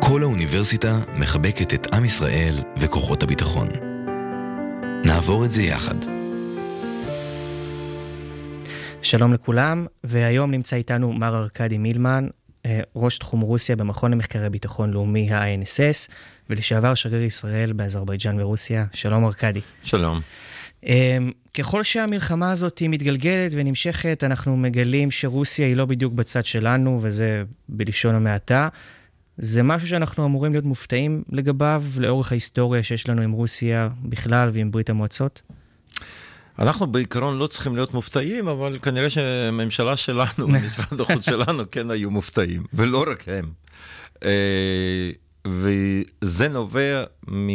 כל 0.00 0.22
האוניברסיטה 0.22 1.00
מחבקת 1.18 1.74
את 1.74 1.94
עם 1.94 2.04
ישראל 2.04 2.58
וכוחות 2.76 3.22
הביטחון. 3.22 3.68
נעבור 5.04 5.44
את 5.44 5.50
זה 5.50 5.62
יחד. 5.62 5.96
שלום 9.02 9.32
לכולם, 9.32 9.86
והיום 10.04 10.50
נמצא 10.50 10.76
איתנו 10.76 11.12
מר 11.12 11.36
ארכדי 11.36 11.78
מילמן, 11.78 12.28
ראש 12.96 13.18
תחום 13.18 13.40
רוסיה 13.40 13.76
במכון 13.76 14.10
למחקרי 14.10 14.50
ביטחון 14.50 14.90
לאומי 14.90 15.32
ה-INSS, 15.32 16.12
ולשעבר 16.50 16.94
שגריר 16.94 17.22
ישראל 17.22 17.72
באזרבייג'אן 17.72 18.40
ורוסיה. 18.40 18.86
שלום 18.92 19.24
ארכדי. 19.24 19.60
שלום. 19.82 20.20
אה, 20.86 21.18
ככל 21.54 21.82
שהמלחמה 21.82 22.50
הזאת 22.50 22.82
מתגלגלת 22.88 23.52
ונמשכת, 23.54 24.24
אנחנו 24.24 24.56
מגלים 24.56 25.10
שרוסיה 25.10 25.66
היא 25.66 25.76
לא 25.76 25.84
בדיוק 25.84 26.12
בצד 26.12 26.44
שלנו, 26.44 26.98
וזה 27.02 27.42
בלשון 27.68 28.14
המעטה. 28.14 28.68
זה 29.38 29.62
משהו 29.62 29.88
שאנחנו 29.88 30.24
אמורים 30.24 30.52
להיות 30.52 30.64
מופתעים 30.64 31.22
לגביו, 31.32 31.84
לאורך 31.98 32.32
ההיסטוריה 32.32 32.82
שיש 32.82 33.08
לנו 33.08 33.22
עם 33.22 33.32
רוסיה 33.32 33.88
בכלל 34.02 34.50
ועם 34.52 34.70
ברית 34.70 34.90
המועצות? 34.90 35.42
אנחנו 36.58 36.86
בעיקרון 36.86 37.38
לא 37.38 37.46
צריכים 37.46 37.76
להיות 37.76 37.94
מופתעים, 37.94 38.48
אבל 38.48 38.78
כנראה 38.82 39.10
שהממשלה 39.10 39.96
שלנו 39.96 40.30
ומשרד 40.46 41.00
החוץ 41.00 41.24
שלנו 41.24 41.62
כן 41.70 41.90
היו 41.90 42.10
מופתעים, 42.10 42.62
ולא 42.74 43.04
רק 43.10 43.24
הם. 43.28 43.52
אה, 44.24 45.10
וזה 45.46 46.48
נובע, 46.48 47.04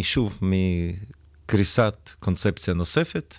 שוב, 0.04 0.40
מקריסת 0.42 2.10
קונספציה 2.20 2.74
נוספת 2.74 3.36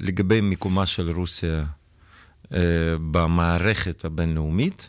לגבי 0.00 0.40
מיקומה 0.40 0.86
של 0.86 1.10
רוסיה 1.10 1.64
אה, 2.52 2.58
במערכת 3.10 4.04
הבינלאומית, 4.04 4.88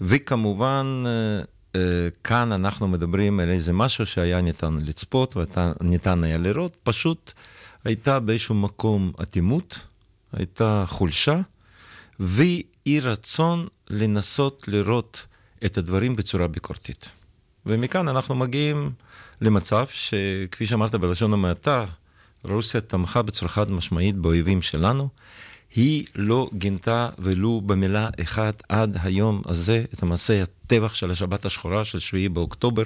וכמובן, 0.00 1.04
אה, 1.06 1.78
כאן 2.24 2.52
אנחנו 2.52 2.88
מדברים 2.88 3.40
על 3.40 3.48
איזה 3.48 3.72
משהו 3.72 4.06
שהיה 4.06 4.40
ניתן 4.40 4.78
לצפות 4.84 5.36
וניתן 5.36 6.24
היה 6.24 6.38
לראות, 6.38 6.76
פשוט 6.82 7.32
הייתה 7.86 8.20
באיזשהו 8.20 8.54
מקום 8.54 9.12
אטימות, 9.22 9.78
הייתה 10.32 10.84
חולשה, 10.86 11.40
ואי 12.20 13.00
רצון 13.02 13.66
לנסות 13.90 14.64
לראות 14.68 15.26
את 15.64 15.78
הדברים 15.78 16.16
בצורה 16.16 16.46
ביקורתית. 16.46 17.08
ומכאן 17.66 18.08
אנחנו 18.08 18.34
מגיעים 18.34 18.92
למצב 19.40 19.86
שכפי 19.90 20.66
שאמרת 20.66 20.94
בלשון 20.94 21.32
המעטה, 21.32 21.84
רוסיה 22.44 22.80
תמכה 22.80 23.22
בצורה 23.22 23.48
חד 23.48 23.70
משמעית 23.70 24.16
באויבים 24.16 24.62
שלנו. 24.62 25.08
היא 25.74 26.04
לא 26.14 26.50
גינתה 26.54 27.08
ולו 27.18 27.60
במילה 27.60 28.08
אחת 28.22 28.62
עד 28.68 28.96
היום 29.02 29.42
הזה 29.46 29.84
את 29.94 30.02
המעשה 30.02 30.42
הטבח 30.42 30.94
של 30.94 31.10
השבת 31.10 31.44
השחורה 31.44 31.84
של 31.84 31.98
7 31.98 32.28
באוקטובר, 32.28 32.82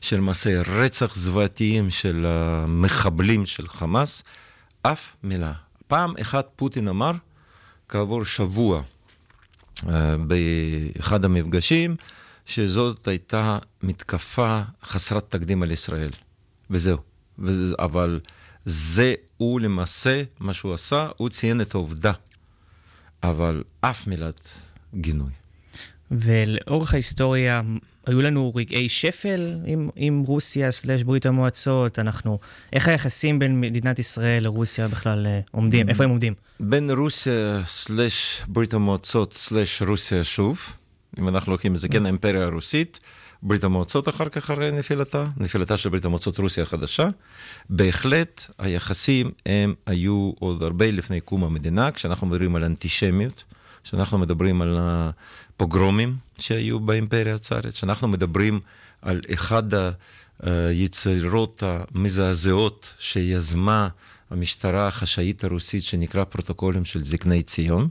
של 0.00 0.20
מעשי 0.20 0.56
רצח 0.56 1.14
זוועתיים 1.14 1.90
של 1.90 2.26
המחבלים 2.28 3.46
של 3.46 3.68
חמאס, 3.68 4.22
אף 4.82 5.16
מילה. 5.22 5.52
פעם 5.86 6.14
אחת 6.20 6.48
פוטין 6.56 6.88
אמר, 6.88 7.12
כעבור 7.88 8.24
שבוע, 8.24 8.82
אה, 9.88 10.16
באחד 10.18 11.24
המפגשים, 11.24 11.96
שזאת 12.46 13.08
הייתה 13.08 13.58
מתקפה 13.82 14.60
חסרת 14.84 15.30
תקדים 15.30 15.62
על 15.62 15.70
ישראל. 15.70 16.10
וזהו. 16.70 16.98
וזה, 17.38 17.74
אבל 17.78 18.20
זה 18.68 19.14
הוא 19.36 19.60
למעשה, 19.60 20.22
מה 20.40 20.52
שהוא 20.52 20.74
עשה, 20.74 21.08
הוא 21.16 21.28
ציין 21.28 21.60
את 21.60 21.74
העובדה, 21.74 22.12
אבל 23.22 23.62
אף 23.80 24.06
מילת 24.06 24.40
גינוי. 24.94 25.30
ולאורך 26.10 26.92
ההיסטוריה 26.92 27.62
היו 28.06 28.22
לנו 28.22 28.52
רגעי 28.54 28.88
שפל 28.88 29.56
עם, 29.66 29.90
עם 29.96 30.22
רוסיה 30.26 30.70
סלש 30.70 31.02
ברית 31.02 31.26
המועצות, 31.26 31.98
אנחנו, 31.98 32.38
איך 32.72 32.88
היחסים 32.88 33.38
בין 33.38 33.60
מדינת 33.60 33.98
ישראל 33.98 34.42
לרוסיה 34.42 34.88
בכלל 34.88 35.26
אה, 35.26 35.40
עומדים, 35.50 35.88
איפה 35.88 36.04
הם 36.04 36.10
עומדים? 36.10 36.34
בין 36.60 36.90
רוסיה 36.90 37.60
סלש 37.64 38.42
ברית 38.48 38.74
המועצות 38.74 39.32
סלש 39.32 39.82
רוסיה 39.82 40.24
שוב, 40.24 40.76
אם 41.18 41.28
אנחנו 41.28 41.52
לוקחים 41.52 41.74
את 41.74 41.80
זה, 41.80 41.88
כן, 41.88 42.04
האימפריה 42.06 42.44
הרוסית. 42.44 43.00
ברית 43.42 43.64
המועצות 43.64 44.08
אחר 44.08 44.28
כך 44.28 44.50
אחרי 44.50 44.72
נפילתה, 44.72 45.26
נפילתה 45.36 45.76
של 45.76 45.88
ברית 45.88 46.04
המועצות 46.04 46.38
רוסיה 46.38 46.62
החדשה. 46.62 47.08
בהחלט 47.70 48.50
היחסים 48.58 49.30
הם 49.46 49.74
היו 49.86 50.32
עוד 50.38 50.62
הרבה 50.62 50.90
לפני 50.90 51.20
קום 51.20 51.44
המדינה, 51.44 51.92
כשאנחנו 51.92 52.26
מדברים 52.26 52.56
על 52.56 52.64
אנטישמיות, 52.64 53.44
כשאנחנו 53.84 54.18
מדברים 54.18 54.62
על 54.62 54.78
הפוגרומים 54.80 56.16
שהיו 56.38 56.80
באימפריה 56.80 57.34
הצארית, 57.34 57.74
כשאנחנו 57.74 58.08
מדברים 58.08 58.60
על 59.02 59.20
אחד 59.34 59.62
היצירות 60.42 61.62
המזעזעות 61.66 62.94
שיזמה 62.98 63.88
המשטרה 64.30 64.88
החשאית 64.88 65.44
הרוסית 65.44 65.84
שנקרא 65.84 66.24
פרוטוקולים 66.24 66.84
של 66.84 67.04
זקני 67.04 67.42
ציון. 67.42 67.88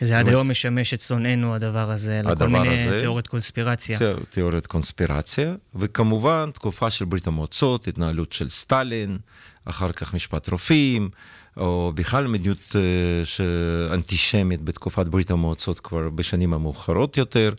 זה 0.00 0.18
עד 0.18 0.28
היום 0.28 0.50
משמש 0.50 0.94
את 0.94 1.00
שונאינו, 1.00 1.54
הדבר 1.54 1.90
הזה, 1.90 2.20
לכל 2.24 2.48
מיני 2.48 2.68
הזה, 2.68 3.00
תיאוריות 3.00 3.26
קונספירציה. 3.26 3.98
תיאוריות 4.30 4.66
קונספירציה, 4.66 5.54
וכמובן, 5.74 6.50
תקופה 6.54 6.90
של 6.90 7.04
ברית 7.04 7.26
המועצות, 7.26 7.88
התנהלות 7.88 8.32
של 8.32 8.48
סטלין, 8.48 9.18
אחר 9.64 9.92
כך 9.92 10.14
משפט 10.14 10.48
רופאים, 10.48 11.10
או 11.56 11.92
בכלל 11.94 12.26
מדיניות 12.26 12.76
uh, 12.76 13.94
אנטישמית 13.94 14.62
בתקופת 14.62 15.08
ברית 15.08 15.30
המועצות 15.30 15.80
כבר 15.80 16.10
בשנים 16.10 16.54
המאוחרות 16.54 17.16
יותר. 17.16 17.52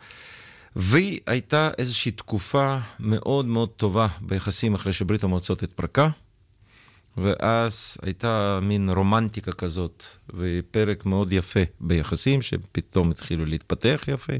והייתה 0.75 1.69
איזושהי 1.77 2.11
תקופה 2.11 2.77
מאוד 2.99 3.45
מאוד 3.45 3.69
טובה 3.69 4.07
ביחסים 4.21 4.73
אחרי 4.73 4.93
שברית 4.93 5.23
המועצות 5.23 5.63
התפרקה. 5.63 6.07
ואז 7.17 7.97
הייתה 8.01 8.59
מין 8.61 8.89
רומנטיקה 8.89 9.51
כזאת, 9.51 10.05
ופרק 10.33 11.05
מאוד 11.05 11.33
יפה 11.33 11.59
ביחסים, 11.79 12.41
שפתאום 12.41 13.11
התחילו 13.11 13.45
להתפתח 13.45 14.03
יפה, 14.07 14.33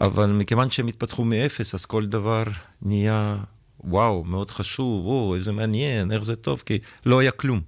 אבל 0.00 0.26
מכיוון 0.26 0.70
שהם 0.70 0.86
התפתחו 0.86 1.24
מאפס, 1.24 1.74
אז 1.74 1.86
כל 1.86 2.06
דבר 2.06 2.42
נהיה, 2.82 3.36
וואו, 3.84 4.24
מאוד 4.24 4.50
חשוב, 4.50 5.06
וואו, 5.06 5.34
איזה 5.34 5.52
מעניין, 5.52 6.12
איך 6.12 6.24
זה 6.24 6.36
טוב, 6.36 6.62
כי 6.66 6.78
לא 7.06 7.18
היה 7.18 7.30
כלום. 7.30 7.60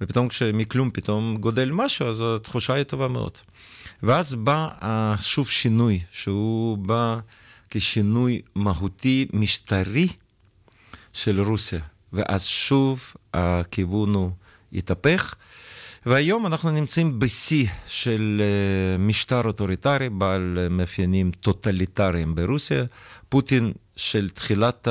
ופתאום 0.00 0.28
כשמכלום 0.28 0.90
פתאום 0.90 1.36
גודל 1.36 1.70
משהו, 1.70 2.06
אז 2.06 2.24
התחושה 2.36 2.74
היא 2.74 2.82
טובה 2.82 3.08
מאוד. 3.08 3.38
ואז 4.02 4.34
בא 4.34 4.68
שוב 5.20 5.48
שינוי, 5.48 6.00
שהוא 6.10 6.78
בא 6.78 7.18
כשינוי 7.70 8.40
מהותי 8.54 9.26
משטרי 9.32 10.08
של 11.12 11.40
רוסיה. 11.40 11.80
ואז 12.14 12.44
שוב 12.44 13.14
הכיוון 13.34 14.14
הוא 14.14 14.30
התהפך. 14.72 15.34
והיום 16.06 16.46
אנחנו 16.46 16.70
נמצאים 16.70 17.18
בשיא 17.18 17.66
של 17.86 18.42
אה, 18.42 18.98
משטר 18.98 19.40
אוטוריטרי 19.44 20.08
בעל 20.08 20.68
מאפיינים 20.70 21.30
טוטליטריים 21.30 22.34
ברוסיה. 22.34 22.84
פוטין 23.28 23.72
של 23.96 24.30
תחילת 24.30 24.88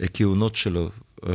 הכהונות 0.00 0.56
שלו 0.56 0.90
אה, 1.26 1.32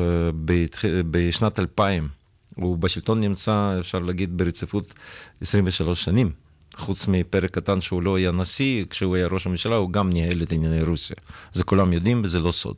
בשנת 1.11 1.59
2000, 1.59 2.07
הוא 2.55 2.77
בשלטון 2.77 3.21
נמצא, 3.21 3.75
אפשר 3.79 3.99
להגיד, 3.99 4.37
ברציפות 4.37 4.93
23 5.41 6.03
שנים. 6.03 6.31
חוץ 6.75 7.07
מפרק 7.07 7.51
קטן 7.51 7.81
שהוא 7.81 8.01
לא 8.01 8.15
היה 8.15 8.31
נשיא, 8.31 8.85
כשהוא 8.89 9.15
היה 9.15 9.27
ראש 9.27 9.47
הממשלה, 9.47 9.75
הוא 9.75 9.91
גם 9.91 10.09
ניהל 10.09 10.41
את 10.41 10.51
ענייני 10.51 10.81
רוסיה. 10.81 11.15
זה 11.51 11.63
כולם 11.63 11.93
יודעים 11.93 12.21
וזה 12.23 12.39
לא 12.39 12.51
סוד. 12.51 12.75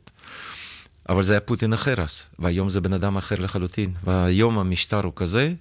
אבל 1.08 1.22
זה 1.22 1.32
היה 1.32 1.40
פוטין 1.40 1.72
אחר 1.72 2.02
אז, 2.02 2.22
והיום 2.38 2.68
זה 2.68 2.80
בן 2.80 2.92
אדם 2.92 3.16
אחר 3.16 3.34
לחלוטין. 3.38 3.94
והיום 4.04 4.58
המשטר 4.58 5.04
הוא 5.04 5.12
כזה, 5.16 5.54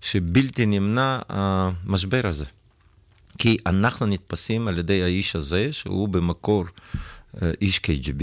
שבלתי 0.00 0.66
נמנע 0.66 1.18
המשבר 1.28 2.20
הזה. 2.24 2.44
כי 3.38 3.56
אנחנו 3.66 4.06
נתפסים 4.06 4.68
על 4.68 4.78
ידי 4.78 5.02
האיש 5.02 5.36
הזה, 5.36 5.72
שהוא 5.72 6.08
במקור 6.08 6.64
אה, 7.42 7.50
איש 7.60 7.78
KGB, 7.78 8.22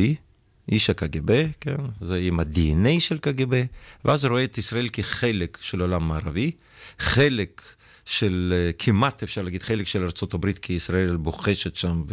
איש 0.71 0.89
הקג"ב, 0.89 1.47
כן? 1.61 1.75
זה 2.01 2.17
עם 2.17 2.39
ה-DNA 2.39 2.99
של 2.99 3.17
קג"ב, 3.17 3.63
ואז 4.05 4.25
רואה 4.25 4.43
את 4.43 4.57
ישראל 4.57 4.89
כחלק 4.93 5.57
של 5.61 5.81
עולם 5.81 6.07
מערבי, 6.07 6.51
חלק 6.99 7.61
של 8.05 8.53
אה, 8.55 8.71
כמעט, 8.79 9.23
אפשר 9.23 9.41
להגיד, 9.41 9.61
חלק 9.63 9.87
של 9.87 10.03
ארה"ב, 10.03 10.51
כי 10.51 10.73
ישראל 10.73 11.15
בוחשת 11.17 11.75
שם, 11.75 12.03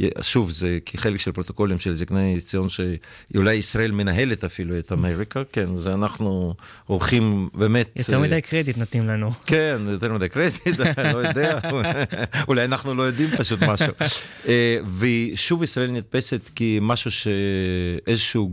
ושוב, 0.00 0.50
זה 0.50 0.78
כחלק 0.86 1.20
של 1.20 1.32
פרוטוקולים 1.32 1.78
של 1.78 1.94
זקני 1.94 2.40
ציון, 2.40 2.68
שאולי 2.68 3.54
ישראל 3.54 3.90
מנהלת 3.90 4.44
אפילו 4.44 4.78
את 4.78 4.92
אמריקה, 4.92 5.42
כן, 5.52 5.74
זה 5.74 5.94
אנחנו 5.94 6.54
הולכים 6.86 7.48
באמת... 7.54 7.90
יותר 7.96 8.14
אה, 8.14 8.18
מדי 8.18 8.40
קרדיט 8.40 8.76
נותנים 8.76 9.06
לנו. 9.08 9.32
כן, 9.46 9.80
יותר 9.88 10.12
מדי 10.12 10.28
קרדיט, 10.28 10.78
לא 11.14 11.18
יודע, 11.18 11.58
אולי 12.48 12.64
אנחנו 12.64 12.94
לא 12.94 13.02
יודעים 13.02 13.30
פשוט 13.30 13.62
משהו. 13.62 13.92
אה, 14.48 14.78
ושוב 14.98 15.62
ישראל 15.62 15.90
נתפסת 15.90 16.50
כמשהו 16.56 17.10
שאיזושהי 17.10 18.44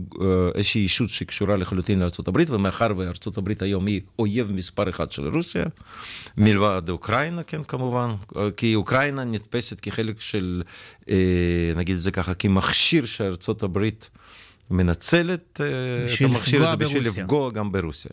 אישות 0.82 1.10
שקשורה 1.10 1.56
לחלוטין 1.56 1.98
לארה"ב, 1.98 2.50
ומאחר 2.50 2.88
וארה"ב 2.96 3.52
היום 3.60 3.86
היא 3.86 4.00
אויב 4.18 4.52
מספר 4.52 4.90
אחד 4.90 5.12
של 5.12 5.28
רוסיה, 5.28 5.64
מלבד 6.36 6.65
אוקראינה, 6.88 7.42
כן, 7.42 7.62
כמובן, 7.62 8.14
כי 8.56 8.74
אוקראינה 8.74 9.24
נתפסת 9.24 9.80
כחלק 9.80 10.20
של, 10.20 10.62
אה, 11.10 11.16
נגיד 11.76 11.96
את 11.96 12.02
זה 12.02 12.10
ככה, 12.10 12.34
כמכשיר 12.34 13.04
שארצות 13.04 13.62
הברית 13.62 14.10
מנצלת 14.70 15.60
אה, 15.60 16.14
את 16.14 16.20
המכשיר 16.20 16.64
הזה 16.66 16.76
בשביל 16.76 17.02
לפגוע 17.02 17.50
גם 17.50 17.72
ברוסיה. 17.72 18.10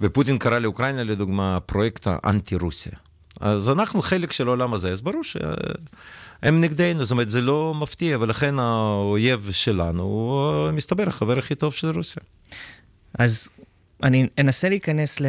ופוטין 0.00 0.38
קרא 0.38 0.58
לאוקראינה, 0.58 1.04
לדוגמה, 1.04 1.58
פרויקט 1.60 2.06
האנטי-רוסיה. 2.06 2.92
אז 3.40 3.70
אנחנו 3.70 4.02
חלק 4.02 4.32
של 4.32 4.46
העולם 4.46 4.74
הזה, 4.74 4.92
אז 4.92 5.00
ברור 5.00 5.24
שהם 5.24 6.60
נגדנו, 6.60 7.04
זאת 7.04 7.10
אומרת, 7.10 7.30
זה 7.30 7.40
לא 7.40 7.74
מפתיע, 7.74 8.18
ולכן 8.20 8.58
האויב 8.58 9.48
שלנו 9.52 10.02
הוא, 10.02 10.70
מסתבר, 10.70 11.08
החבר 11.08 11.38
הכי 11.38 11.54
טוב 11.54 11.74
של 11.74 11.90
רוסיה. 11.90 12.22
אז 13.18 13.48
אני 14.02 14.28
אנסה 14.38 14.68
להיכנס 14.68 15.20
ל... 15.20 15.26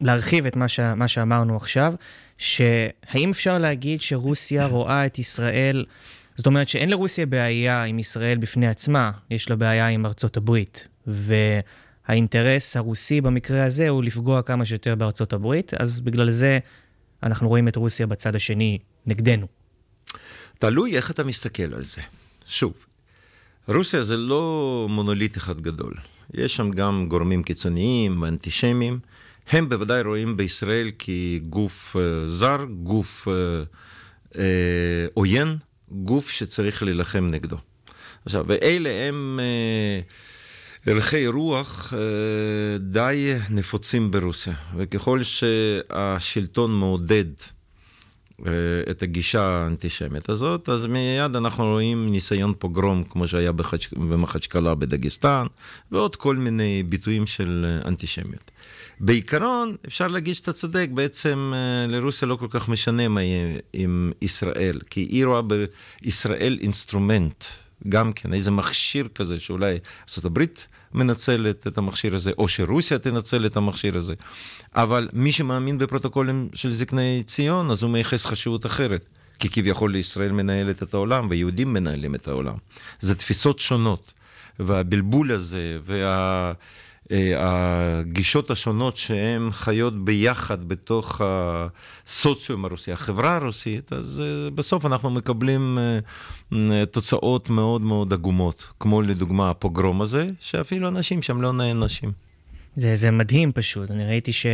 להרחיב 0.00 0.46
את 0.46 0.56
מה, 0.56 0.68
ש... 0.68 0.80
מה 0.80 1.08
שאמרנו 1.08 1.56
עכשיו, 1.56 1.94
שהאם 2.38 3.30
אפשר 3.30 3.58
להגיד 3.58 4.00
שרוסיה 4.00 4.66
רואה 4.66 5.06
את 5.06 5.18
ישראל, 5.18 5.84
זאת 6.36 6.46
אומרת 6.46 6.68
שאין 6.68 6.90
לרוסיה 6.90 7.26
בעיה 7.26 7.84
עם 7.84 7.98
ישראל 7.98 8.38
בפני 8.38 8.68
עצמה, 8.68 9.10
יש 9.30 9.50
לה 9.50 9.56
בעיה 9.56 9.88
עם 9.88 10.06
ארצות 10.06 10.36
הברית, 10.36 10.88
והאינטרס 11.06 12.76
הרוסי 12.76 13.20
במקרה 13.20 13.64
הזה 13.64 13.88
הוא 13.88 14.02
לפגוע 14.02 14.42
כמה 14.42 14.64
שיותר 14.64 14.94
בארצות 14.94 15.32
הברית, 15.32 15.74
אז 15.74 16.00
בגלל 16.00 16.30
זה 16.30 16.58
אנחנו 17.22 17.48
רואים 17.48 17.68
את 17.68 17.76
רוסיה 17.76 18.06
בצד 18.06 18.34
השני 18.34 18.78
נגדנו. 19.06 19.46
תלוי 20.58 20.96
איך 20.96 21.10
אתה 21.10 21.24
מסתכל 21.24 21.74
על 21.74 21.84
זה. 21.84 22.02
שוב, 22.46 22.86
רוסיה 23.68 24.04
זה 24.04 24.16
לא 24.16 24.86
מונוליט 24.90 25.36
אחד 25.36 25.60
גדול. 25.60 25.94
יש 26.34 26.56
שם 26.56 26.70
גם 26.70 27.06
גורמים 27.08 27.42
קיצוניים 27.42 28.22
ואנטישמיים. 28.22 28.98
הם 29.50 29.68
בוודאי 29.68 30.02
רואים 30.02 30.36
בישראל 30.36 30.90
כגוף 30.98 31.96
uh, 31.96 31.98
זר, 32.26 32.64
גוף 32.82 33.28
uh, 33.28 33.30
uh, 34.32 34.36
עוין, 35.14 35.56
גוף 35.90 36.30
שצריך 36.30 36.82
להילחם 36.82 37.28
נגדו. 37.30 37.56
עכשיו, 38.24 38.44
ואלה 38.48 38.90
הם 39.08 39.40
הלכי 40.86 41.26
רוח 41.26 41.92
די 42.78 43.34
נפוצים 43.50 44.10
ברוסיה, 44.10 44.54
וככל 44.76 45.22
שהשלטון 45.22 46.78
מעודד 46.78 47.24
את 48.90 49.02
הגישה 49.02 49.42
האנטישמית 49.42 50.28
הזאת, 50.28 50.68
אז 50.68 50.86
מיד 50.86 51.36
אנחנו 51.36 51.64
רואים 51.64 52.12
ניסיון 52.12 52.54
פוגרום, 52.58 53.04
כמו 53.04 53.28
שהיה. 53.28 53.52
במחצ'קלה 53.92 54.74
בדגסטן, 54.74 55.46
ועוד 55.92 56.16
כל 56.16 56.36
מיני 56.36 56.82
ביטויים 56.82 57.26
של 57.26 57.80
אנטישמיות. 57.84 58.50
בעיקרון, 59.00 59.76
אפשר 59.86 60.08
להגיד 60.08 60.34
שאתה 60.34 60.52
צודק, 60.52 60.88
בעצם 60.94 61.52
אה, 61.54 61.86
לרוסיה 61.86 62.28
לא 62.28 62.36
כל 62.36 62.46
כך 62.50 62.68
משנה 62.68 63.08
מה 63.08 63.22
יהיה 63.22 63.58
עם 63.72 64.12
ישראל, 64.22 64.80
כי 64.90 65.00
היא 65.00 65.26
רואה 65.26 65.40
בישראל 65.42 66.58
אינסטרומנט, 66.60 67.44
גם 67.88 68.12
כן, 68.12 68.34
איזה 68.34 68.50
מכשיר 68.50 69.08
כזה 69.14 69.40
שאולי 69.40 69.78
ארה"ב 70.18 70.44
מנצלת 70.94 71.66
את 71.66 71.78
המכשיר 71.78 72.14
הזה, 72.14 72.32
או 72.38 72.48
שרוסיה 72.48 72.98
תנצל 72.98 73.46
את 73.46 73.56
המכשיר 73.56 73.96
הזה. 73.96 74.14
אבל 74.74 75.08
מי 75.12 75.32
שמאמין 75.32 75.78
בפרוטוקולים 75.78 76.48
של 76.54 76.72
זקני 76.72 77.22
ציון, 77.26 77.70
אז 77.70 77.82
הוא 77.82 77.90
מייחס 77.90 78.26
חשיבות 78.26 78.66
אחרת. 78.66 79.08
כי 79.38 79.48
כביכול 79.48 79.92
לישראל 79.92 80.32
מנהלת 80.32 80.82
את 80.82 80.94
העולם, 80.94 81.26
ויהודים 81.30 81.72
מנהלים 81.72 82.14
את 82.14 82.28
העולם. 82.28 82.56
זה 83.00 83.14
תפיסות 83.14 83.58
שונות, 83.58 84.12
והבלבול 84.58 85.32
הזה, 85.32 85.78
וה... 85.86 86.52
אה, 87.12 87.34
הגישות 87.38 88.50
השונות 88.50 88.96
שהן 88.96 89.50
חיות 89.50 90.04
ביחד 90.04 90.68
בתוך 90.68 91.20
הסוציום 91.24 92.64
הרוסי, 92.64 92.92
החברה 92.92 93.36
הרוסית, 93.36 93.92
אז 93.92 94.22
אה, 94.24 94.50
בסוף 94.50 94.86
אנחנו 94.86 95.10
מקבלים 95.10 95.78
אה, 96.52 96.86
תוצאות 96.86 97.50
מאוד 97.50 97.82
מאוד 97.82 98.12
עגומות, 98.12 98.66
כמו 98.80 99.02
לדוגמה 99.02 99.50
הפוגרום 99.50 100.02
הזה, 100.02 100.30
שאפילו 100.40 100.88
אנשים 100.88 101.22
שם 101.22 101.40
לא 101.40 101.52
נענשים. 101.52 102.12
זה, 102.76 102.96
זה 102.96 103.10
מדהים 103.10 103.52
פשוט, 103.52 103.90
אני 103.90 104.06
ראיתי 104.06 104.32
ש... 104.32 104.46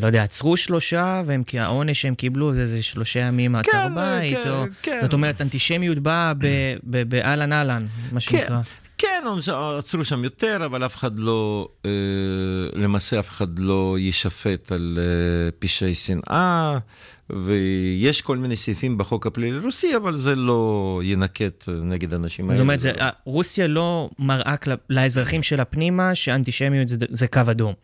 לא 0.00 0.06
יודע, 0.06 0.22
עצרו 0.22 0.56
שלושה, 0.56 1.22
והעונש 1.26 2.02
שהם 2.02 2.14
קיבלו 2.14 2.54
זה, 2.54 2.66
זה 2.66 2.82
שלושה 2.82 3.20
ימים 3.20 3.52
מעצר 3.52 3.88
כן, 3.88 3.94
בית, 3.94 4.38
כן, 4.44 4.50
או... 4.50 4.64
כן. 4.82 4.98
זאת 5.02 5.12
אומרת, 5.12 5.42
אנטישמיות 5.42 5.98
באה 5.98 6.32
באהלן 6.84 7.52
אהלן, 7.52 7.86
מה 8.12 8.20
כן, 8.20 8.20
שנקרא. 8.20 8.62
כן, 8.62 8.81
עצרו 9.78 10.04
שם 10.04 10.24
יותר, 10.24 10.62
אבל 10.64 10.86
אף 10.86 10.96
אחד 10.96 11.18
לא, 11.18 11.68
אה, 11.84 11.90
למעשה 12.74 13.18
אף 13.18 13.30
אחד 13.30 13.58
לא 13.58 13.96
יישפט 13.98 14.72
על 14.72 14.98
אה, 15.00 15.50
פשעי 15.58 15.94
שנאה, 15.94 16.78
ויש 17.30 18.22
כל 18.22 18.36
מיני 18.36 18.56
סעיפים 18.56 18.98
בחוק 18.98 19.26
הפלילי 19.26 19.58
הרוסי, 19.58 19.96
אבל 19.96 20.16
זה 20.16 20.34
לא 20.34 21.00
ינקט 21.04 21.68
נגד 21.68 22.14
אנשים 22.14 22.50
האלה. 22.50 22.58
זאת 22.58 22.62
אומרת, 22.62 22.80
זה, 22.80 22.92
רוסיה 23.24 23.66
לא 23.66 24.10
מראה 24.18 24.54
לאזרחים 24.90 25.42
שלה 25.42 25.64
פנימה 25.64 26.14
שאנטישמיות 26.14 26.88
זה, 26.88 26.96
זה 27.10 27.26
קו 27.26 27.40
אדום. 27.50 27.74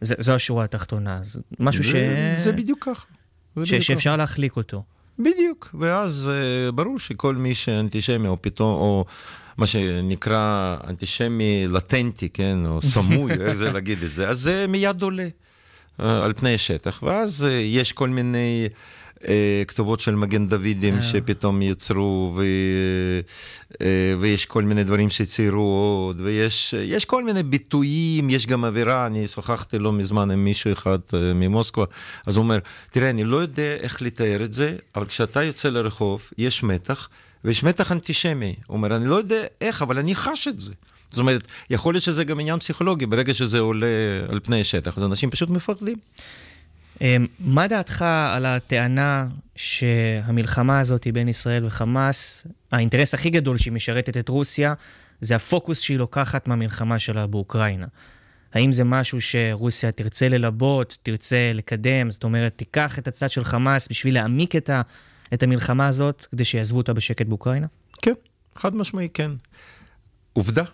זה, 0.00 0.14
זו 0.18 0.32
השורה 0.32 0.64
התחתונה, 0.64 1.18
זה 1.22 1.40
משהו 1.60 1.84
ש... 1.84 1.94
זה 2.36 2.52
בדיוק 2.52 2.84
ככה. 2.84 3.06
ש... 3.64 3.74
שאפשר 3.74 4.16
להחליק 4.16 4.56
אותו. 4.56 4.82
בדיוק, 5.18 5.74
ואז 5.80 6.30
ברור 6.74 6.98
שכל 6.98 7.34
מי 7.34 7.54
שאנטישמי 7.54 8.28
או 8.28 8.42
פתאום, 8.42 8.74
או 8.74 9.04
מה 9.58 9.66
שנקרא 9.66 10.76
אנטישמי 10.88 11.66
לטנטי, 11.68 12.28
כן, 12.28 12.58
או 12.66 12.80
סמוי, 12.80 13.32
איך 13.46 13.52
זה 13.52 13.72
להגיד 13.72 14.02
את 14.02 14.12
זה, 14.12 14.28
אז 14.28 14.40
זה 14.40 14.66
מיד 14.68 15.02
עולה 15.02 15.28
uh, 15.98 16.02
על 16.02 16.32
פני 16.32 16.58
שטח, 16.58 17.02
ואז 17.02 17.46
uh, 17.48 17.52
יש 17.52 17.92
כל 17.92 18.08
מיני... 18.08 18.68
כתובות 19.68 20.00
של 20.00 20.14
מגן 20.14 20.46
דוידים 20.46 21.00
שפתאום 21.00 21.62
יצרו, 21.62 22.34
ו... 22.36 22.44
ויש 24.20 24.46
כל 24.46 24.62
מיני 24.62 24.84
דברים 24.84 25.10
שציירו 25.10 25.60
עוד, 25.60 26.20
ויש 26.20 27.04
כל 27.06 27.24
מיני 27.24 27.42
ביטויים, 27.42 28.30
יש 28.30 28.46
גם 28.46 28.64
אווירה, 28.64 29.06
אני 29.06 29.28
שוחחתי 29.28 29.78
לא 29.78 29.92
מזמן 29.92 30.30
עם 30.30 30.44
מישהו 30.44 30.72
אחד 30.72 30.98
ממוסקבה, 31.34 31.84
אז 32.26 32.36
הוא 32.36 32.42
אומר, 32.42 32.58
תראה, 32.90 33.10
אני 33.10 33.24
לא 33.24 33.36
יודע 33.36 33.74
איך 33.74 34.02
לתאר 34.02 34.42
את 34.42 34.52
זה, 34.52 34.76
אבל 34.96 35.06
כשאתה 35.06 35.42
יוצא 35.42 35.68
לרחוב, 35.68 36.30
יש 36.38 36.62
מתח, 36.62 37.08
ויש 37.44 37.64
מתח 37.64 37.92
אנטישמי. 37.92 38.54
הוא 38.66 38.76
אומר, 38.76 38.96
אני 38.96 39.06
לא 39.06 39.14
יודע 39.14 39.44
איך, 39.60 39.82
אבל 39.82 39.98
אני 39.98 40.14
חש 40.14 40.48
את 40.48 40.60
זה. 40.60 40.72
זאת 41.10 41.18
אומרת, 41.18 41.46
יכול 41.70 41.94
להיות 41.94 42.04
שזה 42.04 42.24
גם 42.24 42.40
עניין 42.40 42.58
פסיכולוגי, 42.58 43.06
ברגע 43.06 43.34
שזה 43.34 43.58
עולה 43.58 43.86
על 44.28 44.40
פני 44.42 44.64
שטח, 44.64 44.96
אז 44.96 45.04
אנשים 45.04 45.30
פשוט 45.30 45.50
מפחדים. 45.50 45.96
אמ, 47.00 47.26
מה 47.38 47.68
דעתך 47.68 48.02
על 48.28 48.46
הטענה 48.46 49.26
שהמלחמה 49.56 50.80
הזאת 50.80 51.04
היא 51.04 51.12
בין 51.12 51.28
ישראל 51.28 51.64
וחמאס, 51.64 52.46
האינטרס 52.72 53.14
הכי 53.14 53.30
גדול 53.30 53.58
שהיא 53.58 53.72
משרתת 53.72 54.16
את 54.16 54.28
רוסיה, 54.28 54.74
זה 55.20 55.36
הפוקוס 55.36 55.80
שהיא 55.80 55.98
לוקחת 55.98 56.48
מהמלחמה 56.48 56.98
שלה 56.98 57.26
באוקראינה? 57.26 57.86
האם 58.54 58.72
זה 58.72 58.84
משהו 58.84 59.20
שרוסיה 59.20 59.92
תרצה 59.92 60.28
ללבות, 60.28 60.98
תרצה 61.02 61.52
לקדם, 61.54 62.10
זאת 62.10 62.24
אומרת, 62.24 62.52
תיקח 62.56 62.98
את 62.98 63.08
הצד 63.08 63.30
של 63.30 63.44
חמאס 63.44 63.88
בשביל 63.88 64.14
להעמיק 64.14 64.56
את, 64.56 64.70
ה, 64.70 64.82
את 65.34 65.42
המלחמה 65.42 65.86
הזאת, 65.86 66.26
כדי 66.30 66.44
שיעזבו 66.44 66.78
אותה 66.78 66.92
בשקט 66.92 67.26
באוקראינה? 67.26 67.66
כן, 68.02 68.12
חד 68.56 68.76
משמעי 68.76 69.08
כן. 69.14 69.30
עובדה 70.32 70.64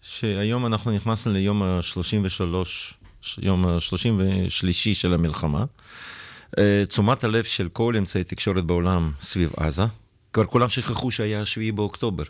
שהיום 0.00 0.66
אנחנו 0.66 0.90
נכנסנו 0.90 1.32
ליום 1.32 1.62
ה-33 1.62 2.42
יום 3.38 3.66
ה-33 3.66 4.94
של 4.94 5.14
המלחמה. 5.14 5.64
אה, 6.58 6.82
תשומת 6.88 7.24
הלב 7.24 7.44
של 7.44 7.68
כל 7.68 7.96
אמצעי 7.96 8.24
תקשורת 8.24 8.64
בעולם 8.64 9.12
סביב 9.20 9.52
עזה, 9.56 9.82
כבר 10.32 10.44
כולם 10.44 10.68
שכחו 10.68 11.10
שהיה 11.10 11.44
7 11.44 11.72
באוקטובר. 11.72 12.24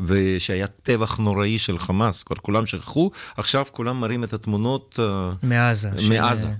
ושהיה 0.00 0.66
טבח 0.66 1.18
נוראי 1.18 1.58
של 1.58 1.78
חמאס, 1.78 2.22
כבר 2.22 2.36
כולם 2.36 2.66
שכחו, 2.66 3.10
עכשיו 3.36 3.64
כולם 3.72 4.00
מראים 4.00 4.24
את 4.24 4.32
התמונות 4.32 4.98
מעזה. 5.42 5.90
מעזה. 6.08 6.48
של... 6.48 6.52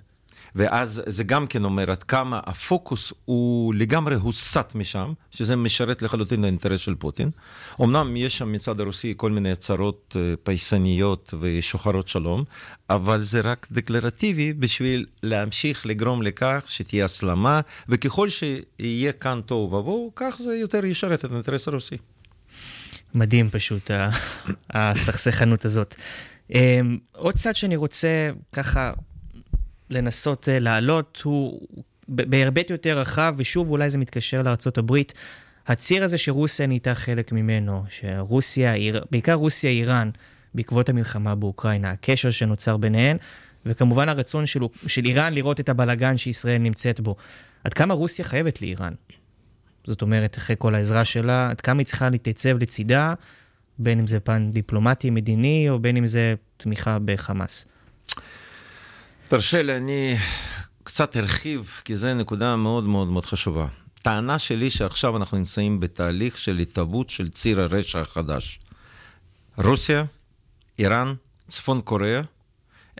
ואז 0.55 1.02
זה 1.07 1.25
גם 1.25 1.47
כן 1.47 1.64
אומר 1.64 1.90
עד 1.90 2.02
כמה 2.02 2.40
הפוקוס 2.47 3.12
הוא 3.25 3.75
לגמרי 3.75 4.14
הוסט 4.14 4.75
משם, 4.75 5.12
שזה 5.31 5.57
משרת 5.57 6.02
לחלוטין 6.02 6.43
לאינטרס 6.43 6.81
של 6.81 6.95
פוטין. 6.95 7.31
אמנם 7.81 8.17
יש 8.17 8.38
שם 8.38 8.52
מצד 8.52 8.81
הרוסי 8.81 9.14
כל 9.17 9.31
מיני 9.31 9.52
הצהרות 9.52 10.17
אה, 10.21 10.35
פייסניות 10.43 11.35
ושוחרות 11.40 12.09
שלום, 12.09 12.45
אבל 12.90 13.23
זה 13.23 13.40
רק 13.40 13.67
דקלרטיבי 13.73 14.52
בשביל 14.52 15.07
להמשיך 15.23 15.87
לגרום 15.87 16.23
לכך 16.23 16.64
שתהיה 16.69 17.05
הסלמה, 17.05 17.61
וככל 17.88 18.28
שיהיה 18.28 19.12
כאן 19.12 19.40
תוהו 19.47 19.73
ובוהו, 19.73 20.12
כך 20.17 20.37
זה 20.38 20.57
יותר 20.57 20.85
ישרת 20.85 21.25
את 21.25 21.31
האינטרס 21.31 21.69
הרוסי. 21.69 21.97
מדהים 23.14 23.50
פשוט, 23.50 23.90
הסכסכנות 24.71 25.64
הזאת. 25.64 25.95
אמ, 26.55 26.99
עוד 27.12 27.35
צד 27.35 27.57
שאני 27.57 27.76
רוצה 27.76 28.31
ככה 28.52 28.93
לנסות 29.90 30.49
אה, 30.49 30.59
להעלות, 30.59 31.21
הוא 31.25 31.61
בהיבט 32.09 32.71
יותר 32.71 32.99
רחב, 32.99 33.35
ושוב, 33.37 33.71
אולי 33.71 33.90
זה 33.90 33.99
מתקשר 33.99 34.42
לארה"ב. 34.42 34.97
הציר 35.66 36.04
הזה 36.04 36.18
שרוסיה 36.18 36.66
נהייתה 36.66 36.95
חלק 36.95 37.33
ממנו, 37.33 37.85
שרוסיה, 37.88 38.73
בעיקר 39.11 39.35
רוסיה-איראן, 39.35 40.11
בעקבות 40.54 40.88
המלחמה 40.88 41.35
באוקראינה, 41.35 41.90
הקשר 41.90 42.30
שנוצר 42.30 42.76
ביניהן, 42.76 43.16
וכמובן 43.66 44.09
הרצון 44.09 44.47
של, 44.47 44.61
של 44.87 45.04
איראן 45.04 45.35
לראות 45.35 45.61
את 45.61 45.68
הבלגן 45.68 46.16
שישראל 46.16 46.59
נמצאת 46.59 47.00
בו. 47.00 47.16
עד 47.64 47.75
כמה 47.75 47.95
רוסיה 47.95 48.25
חייבת 48.25 48.62
לאיראן? 48.62 48.92
זאת 49.85 50.02
אומרת, 50.02 50.38
אחרי 50.38 50.57
כל 50.59 50.75
העזרה 50.75 51.04
שלה, 51.04 51.50
עד 51.50 51.61
כמה 51.61 51.78
היא 51.78 51.87
צריכה 51.87 52.11
להתייצב 52.11 52.59
לצידה, 52.59 53.14
בין 53.78 53.99
אם 53.99 54.07
זה 54.07 54.21
פן 54.21 54.50
דיפלומטי, 54.52 55.11
מדיני, 55.11 55.66
או 55.71 55.78
בין 55.78 55.97
אם 55.97 56.07
זה 56.07 56.35
תמיכה 56.57 56.99
בחמאס. 57.04 57.66
תרשה 59.28 59.62
לי, 59.62 59.76
אני 59.76 60.16
קצת 60.82 61.16
ארחיב, 61.16 61.80
כי 61.85 61.97
זו 61.97 62.14
נקודה 62.14 62.56
מאוד 62.56 62.85
מאוד 62.85 63.08
מאוד 63.08 63.26
חשובה. 63.26 63.66
טענה 64.02 64.38
שלי 64.38 64.70
שעכשיו 64.70 65.16
אנחנו 65.16 65.38
נמצאים 65.38 65.80
בתהליך 65.80 66.38
של 66.38 66.58
התהוות 66.58 67.11
של 67.11 67.28
ציר 67.28 67.61
הרשע 67.61 68.00
החדש. 68.00 68.61
רוסיה, 69.58 70.04
איראן, 70.78 71.14
צפון 71.49 71.80
קוריאה, 71.80 72.20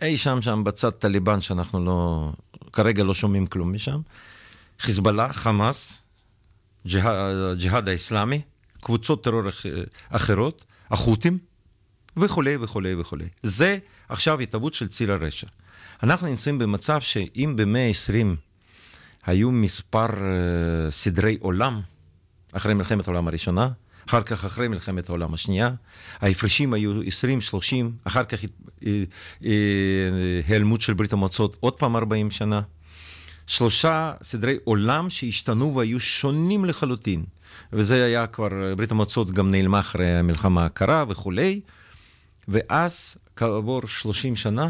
אי 0.01 0.17
שם 0.17 0.41
שם 0.41 0.63
בצד 0.63 0.89
טליבן 0.89 1.41
שאנחנו 1.41 1.85
לא, 1.85 2.31
כרגע 2.73 3.03
לא 3.03 3.13
שומעים 3.13 3.47
כלום 3.47 3.73
משם, 3.73 4.01
חיזבאללה, 4.79 5.33
חמאס, 5.33 6.01
ג'יהאד 7.57 7.89
האסלאמי, 7.89 8.41
קבוצות 8.81 9.23
טרור 9.23 9.43
אחרות, 10.09 10.65
החות'ים, 10.91 11.37
וכולי 12.17 12.57
וכולי 12.61 12.95
וכולי. 12.95 13.25
זה 13.43 13.77
עכשיו 14.09 14.39
התהוות 14.39 14.73
של 14.73 14.87
ציר 14.87 15.11
הרשע. 15.11 15.47
אנחנו 16.03 16.27
נמצאים 16.27 16.59
במצב 16.59 17.01
שאם 17.01 17.53
במאה 17.57 17.87
ה-20 17.87 18.35
היו 19.25 19.51
מספר 19.51 20.05
uh, 20.05 20.11
סדרי 20.89 21.37
עולם, 21.39 21.81
אחרי 22.51 22.73
מלחמת 22.73 23.07
העולם 23.07 23.27
הראשונה, 23.27 23.69
אחר 24.07 24.21
כך 24.21 24.45
אחרי 24.45 24.67
מלחמת 24.67 25.09
העולם 25.09 25.33
השנייה, 25.33 25.69
ההפרשים 26.21 26.73
היו 26.73 27.01
20-30, 27.01 27.05
אחר 28.03 28.23
כך 28.23 28.39
היעלמות 30.47 30.81
של 30.81 30.93
ברית 30.93 31.13
המועצות 31.13 31.57
עוד 31.59 31.73
פעם 31.73 31.95
40 31.95 32.31
שנה. 32.31 32.61
שלושה 33.47 34.13
סדרי 34.23 34.57
עולם 34.63 35.09
שהשתנו 35.09 35.75
והיו 35.75 35.99
שונים 35.99 36.65
לחלוטין. 36.65 37.23
וזה 37.73 38.05
היה 38.05 38.27
כבר, 38.27 38.75
ברית 38.77 38.91
המועצות 38.91 39.31
גם 39.31 39.51
נעלמה 39.51 39.79
אחרי 39.79 40.17
המלחמה 40.17 40.65
הקרה 40.65 41.05
וכולי. 41.07 41.61
ואז, 42.47 43.17
כעבור 43.35 43.81
30 43.87 44.35
שנה 44.35 44.69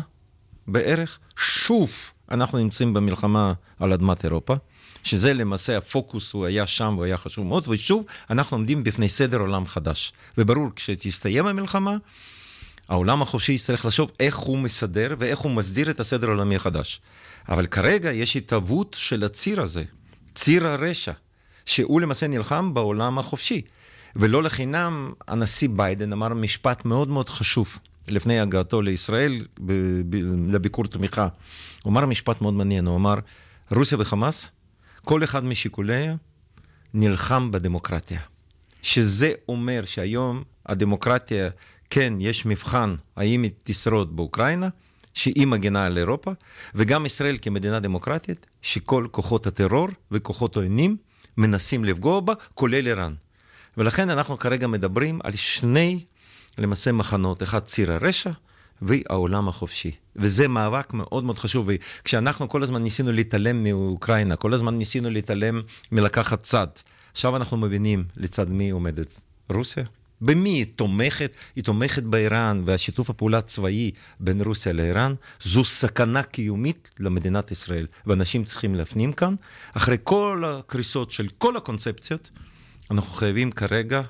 בערך, 0.71 1.19
שוב 1.37 1.91
אנחנו 2.31 2.57
נמצאים 2.57 2.93
במלחמה 2.93 3.53
על 3.79 3.93
אדמת 3.93 4.25
אירופה, 4.25 4.55
שזה 5.03 5.33
למעשה 5.33 5.77
הפוקוס 5.77 6.33
הוא 6.33 6.45
היה 6.45 6.67
שם 6.67 6.93
והוא 6.93 7.05
היה 7.05 7.17
חשוב 7.17 7.45
מאוד, 7.45 7.67
ושוב 7.67 8.03
אנחנו 8.29 8.57
עומדים 8.57 8.83
בפני 8.83 9.09
סדר 9.09 9.37
עולם 9.37 9.67
חדש. 9.67 10.13
וברור, 10.37 10.67
כשתסתיים 10.75 11.47
המלחמה, 11.47 11.97
העולם 12.89 13.21
החופשי 13.21 13.53
יצטרך 13.53 13.85
לחשוב 13.85 14.11
איך 14.19 14.37
הוא 14.37 14.57
מסדר 14.57 15.15
ואיך 15.17 15.39
הוא 15.39 15.51
מסדיר 15.51 15.89
את 15.89 15.99
הסדר 15.99 16.27
העולמי 16.27 16.55
החדש. 16.55 17.01
אבל 17.49 17.67
כרגע 17.67 18.11
יש 18.11 18.35
התהוות 18.35 18.95
של 18.99 19.23
הציר 19.23 19.61
הזה, 19.61 19.83
ציר 20.35 20.67
הרשע, 20.67 21.11
שהוא 21.65 22.01
למעשה 22.01 22.27
נלחם 22.27 22.73
בעולם 22.73 23.19
החופשי. 23.19 23.61
ולא 24.15 24.43
לחינם 24.43 25.13
הנשיא 25.27 25.69
ביידן 25.69 26.13
אמר 26.13 26.33
משפט 26.33 26.85
מאוד 26.85 27.07
מאוד 27.07 27.29
חשוב 27.29 27.77
לפני 28.11 28.39
הגעתו 28.39 28.81
לישראל 28.81 29.45
לביקור 30.47 30.85
תמיכה. 30.85 31.27
הוא 31.83 31.91
אמר 31.91 32.05
משפט 32.05 32.41
מאוד 32.41 32.53
מעניין, 32.53 32.87
הוא 32.87 32.95
אמר, 32.95 33.15
רוסיה 33.71 33.97
וחמאס, 34.01 34.51
כל 35.05 35.23
אחד 35.23 35.43
משיקוליה 35.43 36.15
נלחם 36.93 37.51
בדמוקרטיה. 37.51 38.19
שזה 38.81 39.31
אומר 39.49 39.81
שהיום 39.85 40.43
הדמוקרטיה, 40.65 41.49
כן, 41.89 42.13
יש 42.19 42.45
מבחן 42.45 42.95
האם 43.15 43.43
היא 43.43 43.51
תשרוד 43.63 44.15
באוקראינה, 44.15 44.69
שהיא 45.13 45.47
מגינה 45.47 45.85
על 45.85 45.97
אירופה, 45.97 46.31
וגם 46.75 47.05
ישראל 47.05 47.37
כמדינה 47.41 47.79
דמוקרטית, 47.79 48.45
שכל 48.61 49.07
כוחות 49.11 49.47
הטרור 49.47 49.87
וכוחות 50.11 50.57
העוינים 50.57 50.97
מנסים 51.37 51.85
לפגוע 51.85 52.19
בה, 52.19 52.33
כולל 52.53 52.87
איראן. 52.87 53.13
ולכן 53.77 54.09
אנחנו 54.09 54.37
כרגע 54.37 54.67
מדברים 54.67 55.19
על 55.23 55.35
שני, 55.35 56.03
למעשה, 56.59 56.91
מחנות, 56.91 57.43
אחד 57.43 57.59
ציר 57.59 57.91
הרשע 57.91 58.31
והעולם 58.81 59.47
החופשי. 59.47 59.91
וזה 60.15 60.47
מאבק 60.47 60.93
מאוד 60.93 61.23
מאוד 61.23 61.37
חשוב, 61.37 61.69
וכשאנחנו 62.01 62.49
כל 62.49 62.63
הזמן 62.63 62.83
ניסינו 62.83 63.11
להתעלם 63.11 63.63
מאוקראינה, 63.63 64.35
כל 64.35 64.53
הזמן 64.53 64.77
ניסינו 64.77 65.09
להתעלם 65.09 65.61
מלקחת 65.91 66.43
צד, 66.43 66.67
עכשיו 67.11 67.35
אנחנו 67.35 67.57
מבינים 67.57 68.05
לצד 68.17 68.49
מי 68.49 68.69
עומדת 68.69 69.21
רוסיה. 69.49 69.83
במי 70.21 70.49
היא 70.49 70.65
תומכת? 70.75 71.35
היא 71.55 71.63
תומכת 71.63 72.03
באיראן, 72.03 72.61
והשיתוף 72.65 73.09
הפעולה 73.09 73.37
הצבאי 73.37 73.91
בין 74.19 74.41
רוסיה 74.41 74.73
לאיראן 74.73 75.13
זו 75.41 75.63
סכנה 75.63 76.23
קיומית 76.23 76.89
למדינת 76.99 77.51
ישראל. 77.51 77.87
ואנשים 78.07 78.43
צריכים 78.43 78.75
להפנים 78.75 79.13
כאן, 79.13 79.35
אחרי 79.73 79.97
כל 80.03 80.43
הקריסות 80.47 81.11
של 81.11 81.27
כל 81.37 81.57
הקונספציות, 81.57 82.29
אנחנו 82.91 83.13
חייבים 83.13 83.51
כרגע 83.51 84.01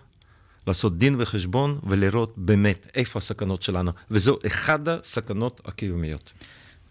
לעשות 0.69 0.97
דין 0.97 1.15
וחשבון 1.19 1.79
ולראות 1.83 2.33
באמת 2.37 2.87
איפה 2.95 3.19
הסכנות 3.19 3.61
שלנו, 3.61 3.91
וזו 4.11 4.37
אחת 4.47 4.87
הסכנות 4.87 5.61
הקיומיות. 5.65 6.33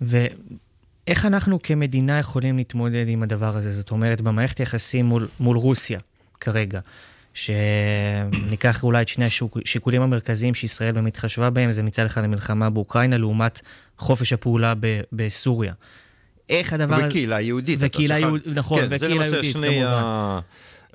ואיך 0.01 1.27
אנחנו 1.27 1.63
כמדינה 1.63 2.19
יכולים 2.19 2.57
להתמודד 2.57 3.05
עם 3.09 3.23
הדבר 3.23 3.57
הזה? 3.57 3.73
זאת 3.73 3.91
אומרת, 3.91 4.21
במערכת 4.21 4.59
היחסים 4.59 5.07
מול, 5.07 5.29
מול 5.41 5.57
רוסיה 5.57 6.01
כרגע. 6.41 6.81
שניקח 7.35 8.85
אולי 8.85 9.03
את 9.03 9.09
שני 9.09 9.25
השיקולים 9.25 10.03
המרכזיים 10.03 10.55
שישראל 10.55 10.93
באמת 10.93 11.17
חשבה 11.17 11.51
בהם, 11.51 11.73
זה 11.73 11.83
מצד 11.83 12.07
אחד 12.07 12.25
המלחמה 12.25 12.71
באוקראינה 12.71 13.19
לעומת 13.19 13.61
חופש 13.99 14.33
הפעולה 14.33 14.75
ב- 14.81 15.01
בסוריה. 15.13 15.73
איך 16.49 16.73
הדבר. 16.73 16.99
וקהילה 17.07 17.41
יהודית. 17.41 17.79
וקהילה 17.83 18.19
יהודית, 18.19 18.47
נכון, 18.55 18.81
כן, 18.81 18.87
וקהילה 18.91 19.27
יהודית, 19.27 19.53
כמובן. 19.53 19.69
שני, 19.69 19.85
ה... 19.85 20.41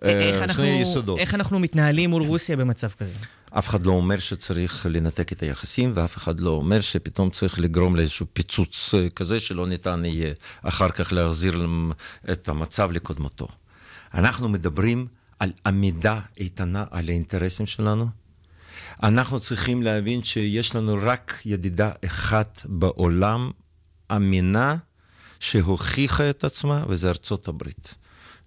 איך 0.04 0.36
אה, 0.36 0.44
אנחנו, 0.44 0.64
יסודות. 0.64 1.20
איך 1.20 1.36
אנחנו 1.36 1.60
מתנהלים 1.60 2.10
מול 2.10 2.24
רוסיה 2.24 2.58
במצב 2.58 2.88
כזה? 3.00 3.18
אף 3.52 3.68
אחד 3.70 3.86
לא 3.86 3.92
אומר 3.92 4.18
שצריך 4.18 4.86
לנתק 4.90 5.32
את 5.32 5.44
היחסים, 5.44 5.92
ואף 5.96 6.18
אחד 6.18 6.40
לא 6.40 6.50
אומר 6.50 6.82
שפתאום 6.82 7.30
צריך 7.30 7.60
לגרום 7.60 7.96
לאיזשהו 7.96 8.26
פיצוץ 8.34 8.94
אה, 8.94 9.10
כזה 9.10 9.40
שלא 9.40 9.68
ניתן 9.68 10.06
יהיה 10.06 10.34
אחר 10.62 10.90
כך 10.90 11.14
להחזיר 11.14 11.68
את 12.32 12.50
המצב 12.50 12.92
לקודמותו. 12.92 13.48
אנחנו 14.14 14.50
מדברים 14.50 15.08
על 15.40 15.52
עמידה 15.66 16.20
איתנה 16.38 16.86
על 16.92 17.10
האינטרסים 17.10 17.66
שלנו. 17.66 18.08
אנחנו 19.04 19.40
צריכים 19.40 19.84
להבין 19.84 20.24
שיש 20.24 20.76
לנו 20.76 20.98
רק 21.02 21.42
ידידה 21.46 21.92
אחת 22.06 22.62
בעולם, 22.66 23.52
אמינה, 24.16 24.76
שהוכיחה 25.40 26.30
את 26.30 26.44
עצמה, 26.44 26.84
וזה 26.88 27.10
ארצות 27.10 27.48
הברית. 27.48 27.96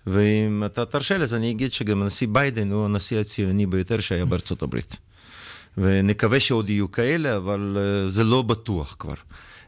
ואם 0.06 0.62
אתה 0.66 0.84
תרשה 0.84 1.18
לי, 1.18 1.24
אז 1.24 1.34
אני 1.34 1.50
אגיד 1.50 1.72
שגם 1.72 2.02
הנשיא 2.02 2.28
ביידן 2.30 2.72
הוא 2.72 2.84
הנשיא 2.84 3.18
הציוני 3.18 3.66
ביותר 3.66 4.00
שהיה 4.00 4.24
בארצות 4.24 4.62
הברית. 4.62 4.96
ונקווה 5.78 6.40
שעוד 6.40 6.70
יהיו 6.70 6.92
כאלה, 6.92 7.36
אבל 7.36 7.78
אה, 7.80 8.08
זה 8.08 8.24
לא 8.24 8.42
בטוח 8.42 8.96
כבר. 8.98 9.14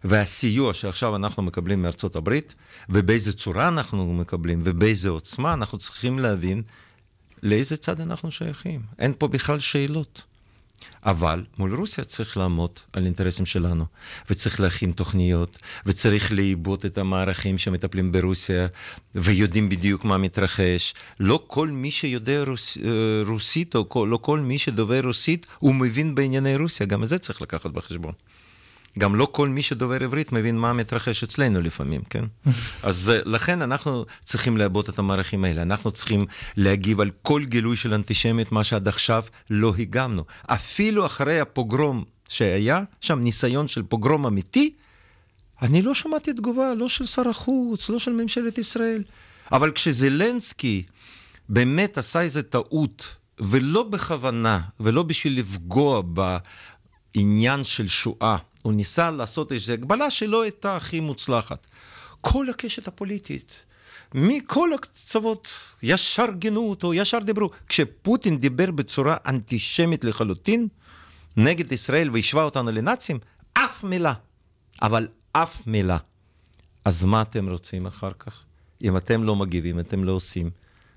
והסיוע 0.05 0.73
שעכשיו 0.75 1.17
אנחנו 1.17 1.43
מקבלים 1.43 1.83
מארצות 1.83 2.17
הברית, 2.17 2.55
ובאיזה 2.89 3.33
צורה 3.33 3.69
אנחנו 3.69 4.13
מקבלים, 4.15 4.61
ובאיזה 4.65 5.09
עוצמה, 5.09 5.53
אנחנו 5.55 5.79
צריכים 5.79 6.19
להבין 6.19 6.63
לאיזה 7.43 7.77
צד 7.77 8.01
אנחנו 8.01 8.31
שייכים. 8.31 8.81
אין 8.99 9.13
פה 9.19 9.29
בכלל 9.29 9.59
שאלות. 9.59 10.23
אבל 11.07 11.45
מול 11.59 11.75
רוסיה 11.75 12.05
צריך 12.05 12.37
לעמוד 12.37 12.71
על 12.93 13.05
אינטרסים 13.05 13.47
שלנו, 13.47 13.85
וצריך 14.31 14.61
להכין 14.61 14.93
תוכניות, 14.93 15.59
וצריך 15.87 16.33
לעיבוד 16.33 16.85
את 16.85 16.99
המערכים 16.99 17.59
שמטפלים 17.59 18.13
ברוסיה, 18.13 18.67
ויודעים 19.15 19.69
בדיוק 19.69 20.05
מה 20.05 20.19
מתרחש. 20.19 20.95
לא 21.21 21.45
כל 21.47 21.69
מי 21.69 21.91
שיודע 21.91 22.43
רוס, 22.47 22.79
אה, 22.79 22.83
רוסית, 23.27 23.77
או 23.77 23.89
כל, 23.89 24.09
לא 24.11 24.17
כל 24.17 24.41
מי 24.41 24.59
שדובר 24.59 25.01
רוסית, 25.05 25.47
הוא 25.59 25.75
מבין 25.75 26.15
בענייני 26.15 26.57
רוסיה, 26.57 26.87
גם 26.87 27.03
את 27.03 27.09
זה 27.09 27.19
צריך 27.19 27.43
לקחת 27.43 27.71
בחשבון. 27.71 28.13
גם 28.99 29.15
לא 29.15 29.29
כל 29.33 29.49
מי 29.49 29.63
שדובר 29.63 30.05
עברית 30.05 30.33
מבין 30.33 30.59
מה 30.59 30.73
מתרחש 30.73 31.23
אצלנו 31.23 31.61
לפעמים, 31.61 32.01
כן? 32.11 32.25
אז 32.83 33.11
אה, 33.11 33.21
לכן 33.25 33.63
אנחנו 33.63 34.05
צריכים 34.25 34.57
לעבוד 34.57 34.89
את 34.89 34.99
המערכים 34.99 35.45
האלה, 35.45 35.63
אנחנו 35.63 35.91
צריכים 35.91 36.21
להגיב 36.57 37.01
על 37.01 37.11
כל 37.23 37.45
גילוי 37.45 37.77
של 37.77 37.95
אנטישמיות, 37.95 38.53
מה 38.53 38.65
שעד 38.65 38.89
עכשיו 38.89 39.25
לא 39.51 39.75
הגמנו. 39.79 40.25
אפילו 40.47 41.07
אחרי 41.07 41.41
הפוגרום 41.41 42.05
שהיה, 42.29 42.83
שם 43.01 43.19
ניסיון 43.19 43.69
של 43.69 43.83
פוגרום 43.83 44.27
אמיתי, 44.27 44.75
אני 45.63 45.83
לא 45.83 45.95
שמעתי 45.95 46.33
תגובה, 46.33 46.75
לא 46.75 46.89
של 46.89 47.05
שר 47.07 47.29
החוץ, 47.29 47.89
לא 47.89 47.99
של 47.99 48.13
ממשלת 48.13 48.59
ישראל. 48.59 49.03
אבל 49.53 49.71
כשזלנסקי 49.71 50.83
באמת 51.49 51.99
עשה 51.99 52.21
איזה 52.21 52.43
טעות, 52.43 53.17
ולא 53.41 53.83
בכוונה, 53.83 54.61
ולא 54.81 55.03
בשביל 55.03 55.39
לפגוע 55.39 56.03
בעניין 57.15 57.65
של 57.65 57.89
שואה, 57.89 58.37
הוא 58.69 58.75
ניסה 58.75 59.11
לעשות 59.11 59.53
איזו 59.53 59.73
הגבלה 59.73 60.11
שלא 60.11 60.43
הייתה 60.43 60.77
הכי 60.77 61.01
מוצלחת. 61.01 61.67
כל 62.21 62.51
הקשת 62.51 62.89
הפוליטית, 62.89 63.65
מכל 64.15 64.73
הקצוות, 64.73 65.49
ישר 65.83 66.27
גינו 66.39 66.61
אותו, 66.61 66.95
ישר 66.95 67.19
דיברו. 67.19 67.51
כשפוטין 67.69 68.39
דיבר 68.39 68.71
בצורה 68.71 69.17
אנטישמית 69.27 70.05
לחלוטין 70.05 70.69
נגד 71.37 71.73
ישראל 71.73 72.11
והשווה 72.11 72.43
אותנו 72.43 72.71
לנאצים, 72.71 73.19
אף 73.53 73.85
מילה. 73.85 74.13
אבל 74.83 75.09
אף 75.33 75.67
מילה. 75.67 75.99
אז 76.85 77.05
מה 77.05 77.23
אתם 77.23 77.49
רוצים 77.49 77.87
אחר 77.87 78.13
כך? 78.19 78.45
אם 78.83 78.97
אתם 78.97 79.25
לא 79.25 79.37
מגיבים, 79.37 79.79
אתם 79.79 80.05
לא 80.05 80.13
עושים, 80.13 80.51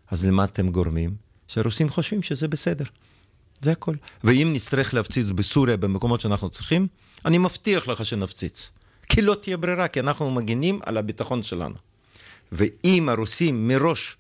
אז 0.08 0.26
למה 0.26 0.44
אתם 0.44 0.70
גורמים? 0.70 1.16
שהרוסים 1.48 1.90
חושבים 1.90 2.22
שזה 2.24 2.48
בסדר. 2.48 2.86
זה 3.62 3.72
הכל. 3.72 3.96
ואם 4.24 4.50
נצטרך 4.54 4.94
להפציץ 4.94 5.30
בסוריה 5.30 5.78
במקומות 5.78 6.22
שאנחנו 6.22 6.50
צריכים, 6.50 6.88
אני 7.26 7.38
מבטיח 7.38 7.88
לך 7.88 8.06
שנפציץ. 8.06 8.72
כי 9.10 9.22
לא 9.22 9.36
תהיה 9.42 9.58
ברירה, 9.58 9.88
כי 9.88 10.00
אנחנו 10.00 10.32
מגינים 10.32 10.80
על 10.86 10.98
הביטחון 10.98 11.44
שלנו. 11.44 11.76
ואם 12.52 13.10
הרוסים 13.10 13.68
מראש 13.68 14.18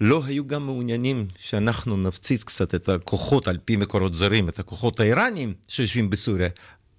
לא 0.00 0.22
היו 0.24 0.46
גם 0.46 0.66
מעוניינים 0.66 1.26
שאנחנו 1.38 1.96
נפציץ 1.96 2.44
קצת 2.44 2.74
את 2.74 2.88
הכוחות, 2.88 3.48
על 3.48 3.58
פי 3.64 3.76
מקורות 3.76 4.14
זרים, 4.14 4.48
את 4.48 4.58
הכוחות 4.58 5.00
האיראנים 5.00 5.54
שיושבים 5.68 6.10
בסוריה, 6.10 6.48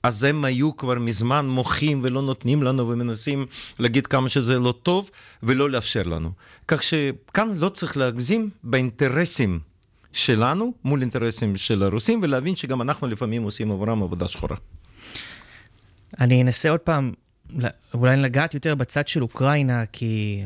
אז 0.04 0.24
הם 0.24 0.46
היו 0.46 0.78
כבר 0.78 1.00
מזמן 1.00 1.48
מוחים 1.48 2.00
ולא 2.04 2.22
נותנים 2.22 2.64
לנו 2.64 2.90
ומנסים 2.90 3.46
להגיד 3.80 4.08
כמה 4.08 4.30
שזה 4.30 4.60
לא 4.60 4.74
טוב 4.84 5.10
ולא 5.44 5.70
לאפשר 5.70 6.04
לנו. 6.04 6.32
כך 6.68 6.84
שכאן 6.84 7.54
לא 7.58 7.70
צריך 7.70 7.98
להגזים 7.98 8.50
באינטרסים 8.64 9.60
שלנו 10.12 10.74
מול 10.84 11.02
אינטרסים 11.02 11.56
של 11.56 11.84
הרוסים 11.84 12.20
ולהבין 12.24 12.56
שגם 12.56 12.82
אנחנו 12.82 13.08
לפעמים 13.08 13.44
עושים 13.44 13.72
עבורם 13.72 14.04
עבודה 14.04 14.28
שחורה. 14.28 14.56
אני 16.20 16.42
אנסה 16.42 16.70
עוד 16.70 16.80
פעם, 16.80 17.14
אולי 17.94 18.18
לגעת 18.18 18.54
יותר 18.54 18.76
בצד 18.76 19.08
של 19.08 19.22
אוקראינה, 19.22 19.86
כי 19.86 20.44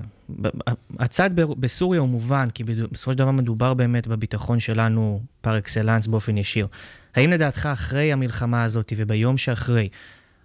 הצד 0.99 1.29
בסוריה 1.35 1.99
הוא 1.99 2.09
מובן, 2.09 2.49
כי 2.53 2.63
בסופו 2.63 3.11
של 3.11 3.17
דבר 3.17 3.31
מדובר 3.31 3.73
באמת 3.73 4.07
בביטחון 4.07 4.59
שלנו 4.59 5.21
פר 5.41 5.57
אקסלנס 5.57 6.07
באופן 6.07 6.37
ישיר. 6.37 6.67
האם 7.15 7.31
לדעתך 7.31 7.65
אחרי 7.73 8.13
המלחמה 8.13 8.63
הזאת 8.63 8.93
וביום 8.97 9.37
שאחרי, 9.37 9.89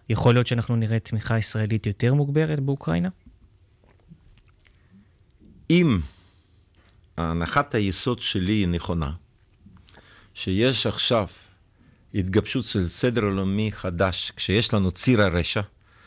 יכול 0.09 0.35
להיות 0.35 0.47
שאנחנו 0.47 0.77
נראה 0.77 0.99
תמיכה 0.99 1.39
ישראלית 1.39 1.87
יותר 1.87 2.15
מוגברת 2.15 2.61
באוקראינה? 2.61 3.09
אם 5.71 6.01
הנחת 7.17 7.75
היסוד 7.75 8.19
שלי 8.19 8.53
היא 8.53 8.69
נכונה, 8.69 9.11
שיש 10.35 10.87
עכשיו 10.87 11.27
התגבשות 12.15 12.65
של 12.65 12.89
סדר 12.89 13.25
עולמי 13.25 13.73
חדש, 13.73 14.33
כשיש 14.37 14.75
לנו 14.75 14.91
ציר 14.91 15.23
הרשע, 15.23 15.61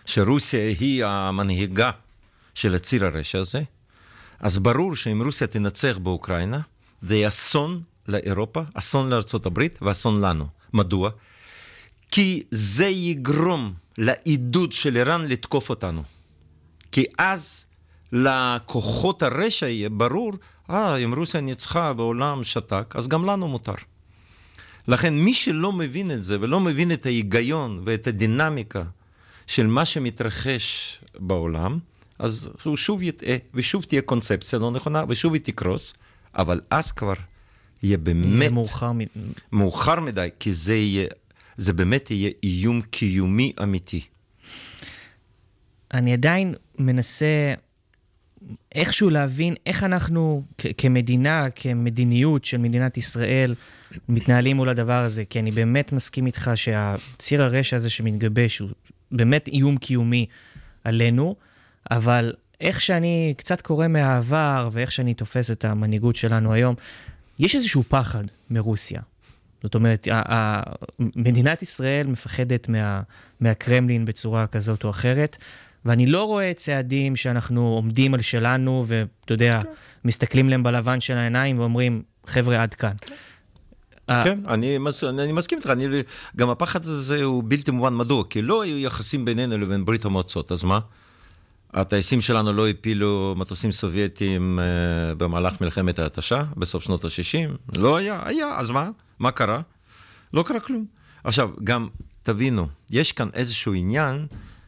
שרוסיה 0.06 0.70
היא 0.80 1.06
המנהיגה 1.06 1.92
של 2.54 2.76
הציר 2.76 3.06
הרשע 3.06 3.40
הזה, 3.40 3.62
אז 4.40 4.60
ברור 4.60 4.96
שאם 4.96 5.22
רוסיה 5.26 5.48
תנצח 5.48 5.98
באוקראינה, 5.98 6.60
זה 7.02 7.16
יהיה 7.16 7.28
אסון 7.28 7.82
לאירופה, 8.08 8.62
אסון 8.74 9.10
לארצות 9.10 9.46
הברית 9.46 9.80
ואסון 9.82 10.22
לנו. 10.22 10.48
מדוע? 10.74 11.10
כי 12.12 12.44
זה 12.52 12.86
יגרום 12.86 13.74
לעידוד 13.98 14.72
של 14.72 14.98
איראן 14.98 15.28
לתקוף 15.28 15.70
אותנו. 15.70 16.04
כי 16.92 17.06
אז 17.18 17.66
לכוחות 18.12 19.24
הרשע 19.24 19.68
יהיה 19.68 19.90
ברור, 19.90 20.34
אה, 20.70 20.96
אם 20.96 21.14
רוסיה 21.14 21.42
ניצחה 21.42 21.94
והעולם 21.98 22.44
שתק, 22.44 22.94
אז 22.98 23.08
גם 23.08 23.26
לנו 23.26 23.48
מותר. 23.48 23.74
לכן 24.88 25.14
מי 25.14 25.34
שלא 25.34 25.72
מבין 25.72 26.12
את 26.12 26.24
זה 26.24 26.38
ולא 26.42 26.60
מבין 26.60 26.92
את 26.92 27.06
ההיגיון 27.06 27.82
ואת 27.86 28.08
הדינמיקה 28.08 28.84
של 29.48 29.68
מה 29.68 29.86
שמתרחש 29.86 31.00
בעולם, 31.20 31.80
אז 32.20 32.50
הוא 32.64 32.78
שוב 32.78 33.04
יטעה, 33.04 33.36
ושוב 33.54 33.84
תהיה 33.84 34.02
קונספציה 34.02 34.60
לא 34.60 34.72
נכונה, 34.72 35.04
ושוב 35.08 35.34
היא 35.34 35.42
תקרוס, 35.42 35.94
אבל 36.36 36.62
אז 36.70 36.92
כבר 36.92 37.14
יהיה 37.84 37.98
באמת... 37.98 38.52
מאוחר, 38.52 38.92
מ... 38.92 39.00
מאוחר 39.52 40.00
מדי, 40.00 40.30
כי 40.40 40.54
זה, 40.54 40.76
יהיה, 40.76 41.08
זה 41.58 41.74
באמת 41.74 42.12
יהיה 42.12 42.32
איום 42.44 42.82
קיומי 42.82 43.54
אמיתי. 43.64 44.02
אני 45.94 46.14
עדיין 46.14 46.56
מנסה 46.80 47.54
איכשהו 48.76 49.10
להבין 49.10 49.56
איך 49.66 49.84
אנחנו 49.84 50.44
כ- 50.58 50.66
כמדינה, 50.78 51.50
כמדיניות 51.56 52.46
של 52.46 52.58
מדינת 52.58 52.98
ישראל, 52.98 53.56
מתנהלים 54.10 54.56
מול 54.56 54.70
הדבר 54.70 55.04
הזה, 55.04 55.26
כי 55.26 55.40
אני 55.40 55.52
באמת 55.52 55.92
מסכים 55.92 56.26
איתך 56.26 56.52
שהציר 56.56 57.44
הרשע 57.44 57.76
הזה 57.76 57.90
שמתגבש 57.90 58.60
הוא 58.60 58.70
באמת 59.12 59.48
איום 59.48 59.78
קיומי 59.78 60.26
עלינו, 60.84 61.36
אבל 61.92 62.34
איך 62.62 62.82
שאני 62.82 63.34
קצת 63.38 63.62
קורא 63.62 63.88
מהעבר 63.88 64.70
ואיך 64.72 64.92
שאני 64.92 65.14
תופס 65.14 65.52
את 65.52 65.66
המנהיגות 65.66 66.16
שלנו 66.16 66.54
היום, 66.54 66.76
יש 67.40 67.56
איזשהו 67.56 67.84
פחד 67.88 68.24
מרוסיה. 68.50 69.02
זאת 69.64 69.76
אומרת, 69.76 70.08
מדינת 71.00 71.62
ישראל 71.62 72.08
מפחדת 72.08 72.70
מה, 72.70 73.02
מהקרמלין 73.40 74.06
בצורה 74.06 74.48
כזאת 74.48 74.84
או 74.84 74.90
אחרת, 74.90 75.38
ואני 75.86 76.06
לא 76.06 76.24
רואה 76.24 76.54
צעדים 76.54 77.16
שאנחנו 77.16 77.68
עומדים 77.68 78.14
על 78.14 78.22
שלנו, 78.22 78.86
ואתה 78.88 79.34
יודע, 79.34 79.60
כן. 79.62 79.70
מסתכלים 80.06 80.50
להם 80.50 80.64
בלבן 80.64 81.00
של 81.00 81.18
העיניים 81.18 81.60
ואומרים, 81.60 82.04
חבר'ה, 82.28 82.64
עד 82.64 82.74
כאן. 82.74 82.94
כן, 84.08 84.40
אני, 84.48 84.78
אני 85.20 85.32
מסכים 85.32 85.58
איתך, 85.58 85.74
גם 86.36 86.50
הפחד 86.50 86.86
הזה 86.86 87.24
הוא 87.24 87.44
בלתי 87.48 87.72
מובן 87.72 87.96
מדוע, 87.96 88.24
כי 88.30 88.42
לא 88.42 88.62
היו 88.62 88.78
יחסים 88.78 89.26
בינינו 89.26 89.58
לבין 89.58 89.86
ברית 89.86 90.06
המועצות, 90.06 90.52
אז 90.52 90.64
מה? 90.64 90.80
הטייסים 91.74 92.22
שלנו 92.22 92.54
לא 92.54 92.70
הפילו 92.70 93.36
מטוסים 93.38 93.72
סובייטיים 93.72 94.60
uh, 94.60 95.16
במהלך 95.16 95.62
מלחמת 95.62 96.00
ההתשה, 96.00 96.44
בסוף 96.58 96.84
שנות 96.84 97.06
ה-60? 97.06 97.78
לא 97.78 97.96
היה, 97.96 98.22
היה, 98.26 98.56
אז 98.58 98.70
מה? 98.70 98.90
מה 99.20 99.32
קרה? 99.32 99.62
לא 100.34 100.44
קרה 100.44 100.60
כלום. 100.60 100.86
עכשיו, 101.24 101.50
גם 101.64 101.88
תבינו, 102.24 102.68
יש 102.92 103.12
כאן 103.12 103.30
איזשהו 103.34 103.74
עניין 103.74 104.28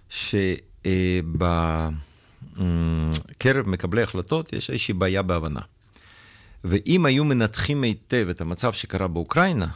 שבקרב 0.10 1.94
uh, 2.56 2.60
um, 3.68 3.70
מקבלי 3.70 4.02
החלטות 4.02 4.54
יש 4.54 4.70
איזושהי 4.70 4.94
בעיה 4.94 5.22
בהבנה. 5.22 5.62
ואם 6.64 7.06
היו 7.06 7.24
מנתחים 7.24 7.84
היטב 7.84 8.28
את 8.30 8.42
המצב 8.42 8.74
שקרה 8.74 9.08
באוקראינה, 9.08 9.68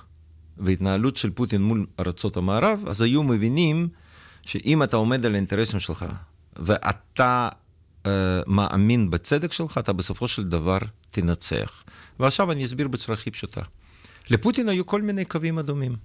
והתנהלות 0.58 1.18
של 1.18 1.30
פוטין 1.30 1.62
מול 1.62 1.86
ארצות 2.00 2.38
המערב, 2.38 2.84
אז 2.88 3.02
היו 3.02 3.24
מבינים 3.24 3.90
שאם 4.46 4.84
אתה 4.84 4.98
עומד 4.98 5.26
על 5.26 5.34
האינטרסים 5.34 5.80
שלך, 5.80 6.06
ואתה 6.56 7.50
uh, 8.04 8.08
מאמין 8.48 9.10
בצדק 9.10 9.52
שלך, 9.52 9.78
אתה 9.78 9.94
בסופו 9.94 10.28
של 10.28 10.44
דבר 10.44 10.78
תנצח. 11.12 11.84
ועכשיו 12.20 12.52
אני 12.52 12.66
אסביר 12.66 12.88
בצורה 12.88 13.18
הכי 13.18 13.32
פשוטה. 13.32 13.62
לפוטין 14.30 14.70
היו 14.70 14.86
כל 14.86 15.02
מיני 15.02 15.26
קווים 15.26 15.60
אדומים. 15.60 15.96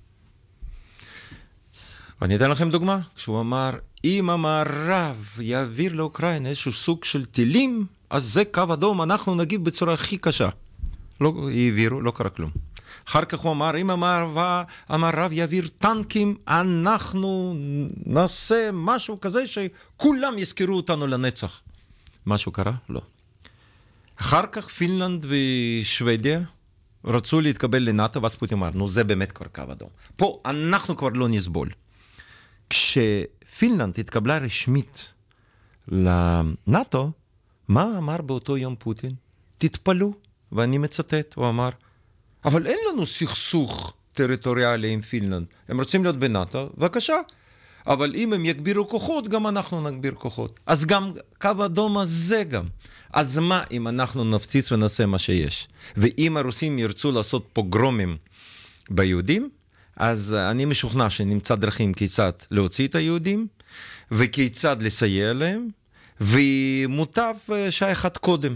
ואני 2.20 2.36
אתן 2.36 2.50
לכם 2.50 2.70
דוגמה, 2.70 2.98
כשהוא 3.16 3.40
אמר, 3.40 3.70
אם 4.04 4.30
המערב 4.30 5.36
יעביר 5.40 5.92
לאוקראינה 5.92 6.48
איזשהו 6.48 6.72
סוג 6.72 7.04
של 7.04 7.24
טילים, 7.24 7.86
אז 8.10 8.24
זה 8.24 8.44
קו 8.44 8.64
אדום, 8.72 9.02
אנחנו 9.02 9.34
נגיב 9.34 9.64
בצורה 9.64 9.94
הכי 9.94 10.18
קשה. 10.18 10.48
לא 11.20 11.48
העבירו, 11.48 12.00
לא 12.00 12.10
קרה 12.10 12.30
כלום. 12.30 12.50
אחר 13.08 13.24
כך 13.24 13.38
הוא 13.38 13.52
אמר, 13.52 13.78
אם 13.78 13.90
המערב, 13.90 14.64
המערב 14.88 15.32
יעביר 15.32 15.68
טנקים, 15.78 16.36
אנחנו 16.48 17.54
נעשה 18.06 18.70
משהו 18.72 19.20
כזה 19.20 19.44
שכולם 19.46 20.38
יזכרו 20.38 20.76
אותנו 20.76 21.06
לנצח. 21.06 21.60
משהו 22.26 22.52
קרה? 22.52 22.72
לא. 22.88 23.00
אחר 24.16 24.46
כך 24.52 24.68
פינלנד 24.68 25.24
ושוודיה 25.28 26.40
רצו 27.04 27.40
להתקבל 27.40 27.82
לנאט"ו, 27.82 28.22
ואז 28.22 28.36
פוטין 28.36 28.58
אמר, 28.58 28.70
נו 28.74 28.88
זה 28.88 29.04
באמת 29.04 29.32
כבר 29.32 29.46
קו 29.46 29.62
אדום. 29.72 29.88
פה 30.16 30.40
אנחנו 30.44 30.96
כבר 30.96 31.08
לא 31.08 31.28
נסבול. 31.28 31.68
כשפינלנד 32.70 34.00
התקבלה 34.00 34.38
רשמית 34.38 35.12
לנאט"ו, 35.88 37.10
מה 37.68 37.98
אמר 37.98 38.22
באותו 38.22 38.56
יום 38.56 38.76
פוטין? 38.78 39.14
תתפלאו, 39.58 40.12
ואני 40.52 40.78
מצטט, 40.78 41.34
הוא 41.34 41.48
אמר, 41.48 41.68
אבל 42.44 42.66
אין 42.66 42.78
לנו 42.92 43.06
סכסוך 43.06 43.94
טריטוריאלי 44.12 44.90
עם 44.90 45.02
פינלנד. 45.02 45.46
הם 45.68 45.80
רוצים 45.80 46.02
להיות 46.02 46.18
בנאט"ו, 46.18 46.68
בבקשה. 46.78 47.16
אבל 47.86 48.14
אם 48.14 48.32
הם 48.32 48.44
יגבירו 48.44 48.88
כוחות, 48.88 49.28
גם 49.28 49.46
אנחנו 49.46 49.90
נגביר 49.90 50.14
כוחות. 50.14 50.60
אז 50.66 50.84
גם 50.84 51.12
קו 51.40 51.50
אדום 51.64 51.98
הזה 51.98 52.44
גם. 52.44 52.64
אז 53.12 53.38
מה 53.38 53.62
אם 53.70 53.88
אנחנו 53.88 54.24
נפציץ 54.24 54.72
ונעשה 54.72 55.06
מה 55.06 55.18
שיש? 55.18 55.68
ואם 55.96 56.36
הרוסים 56.36 56.78
ירצו 56.78 57.12
לעשות 57.12 57.48
פוגרומים 57.52 58.16
ביהודים, 58.90 59.48
אז 59.96 60.34
אני 60.34 60.64
משוכנע 60.64 61.10
שנמצא 61.10 61.54
דרכים 61.54 61.94
כיצד 61.94 62.32
להוציא 62.50 62.88
את 62.88 62.94
היהודים, 62.94 63.46
וכיצד 64.10 64.82
לסייע 64.82 65.32
להם, 65.32 65.68
ומוטב 66.20 67.34
אה, 67.52 67.70
שעה 67.70 67.92
אחת 67.92 68.16
קודם. 68.16 68.54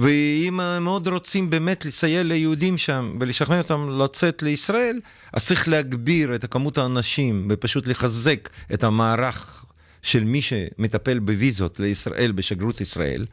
ואם 0.00 0.60
מאוד 0.80 1.08
רוצים 1.08 1.50
באמת 1.50 1.84
לסייע 1.84 2.22
ליהודים 2.22 2.78
שם 2.78 3.16
ולשכנע 3.20 3.58
אותם 3.58 4.00
לצאת 4.02 4.42
לישראל, 4.42 5.00
אז 5.32 5.46
צריך 5.46 5.68
להגביר 5.68 6.34
את 6.34 6.44
כמות 6.50 6.78
האנשים 6.78 7.48
ופשוט 7.50 7.86
לחזק 7.86 8.48
את 8.74 8.84
המערך 8.84 9.64
של 10.02 10.24
מי 10.24 10.42
שמטפל 10.42 11.18
בוויזות 11.18 11.80
לישראל 11.80 12.32
בשגרירות 12.32 12.80
ישראל, 12.80 13.26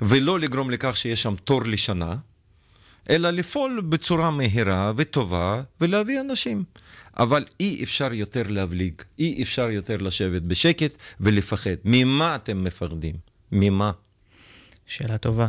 ולא 0.00 0.38
לגרום 0.38 0.70
לכך 0.70 0.96
שיש 0.96 1.22
שם 1.22 1.34
תור 1.44 1.62
לשנה, 1.64 2.16
אלא 3.10 3.30
לפעול 3.30 3.80
בצורה 3.88 4.30
מהירה 4.30 4.92
וטובה 4.96 5.62
ולהביא 5.80 6.20
אנשים. 6.20 6.64
אבל 7.18 7.44
אי 7.60 7.84
אפשר 7.84 8.14
יותר 8.14 8.42
להבליג, 8.48 8.94
אי 9.18 9.42
אפשר 9.42 9.70
יותר 9.70 9.96
לשבת 9.96 10.42
בשקט 10.42 10.96
ולפחד. 11.20 11.76
ממה 11.84 12.36
אתם 12.36 12.64
מפחדים? 12.64 13.14
ממה? 13.52 13.90
שאלה 14.86 15.18
טובה. 15.18 15.46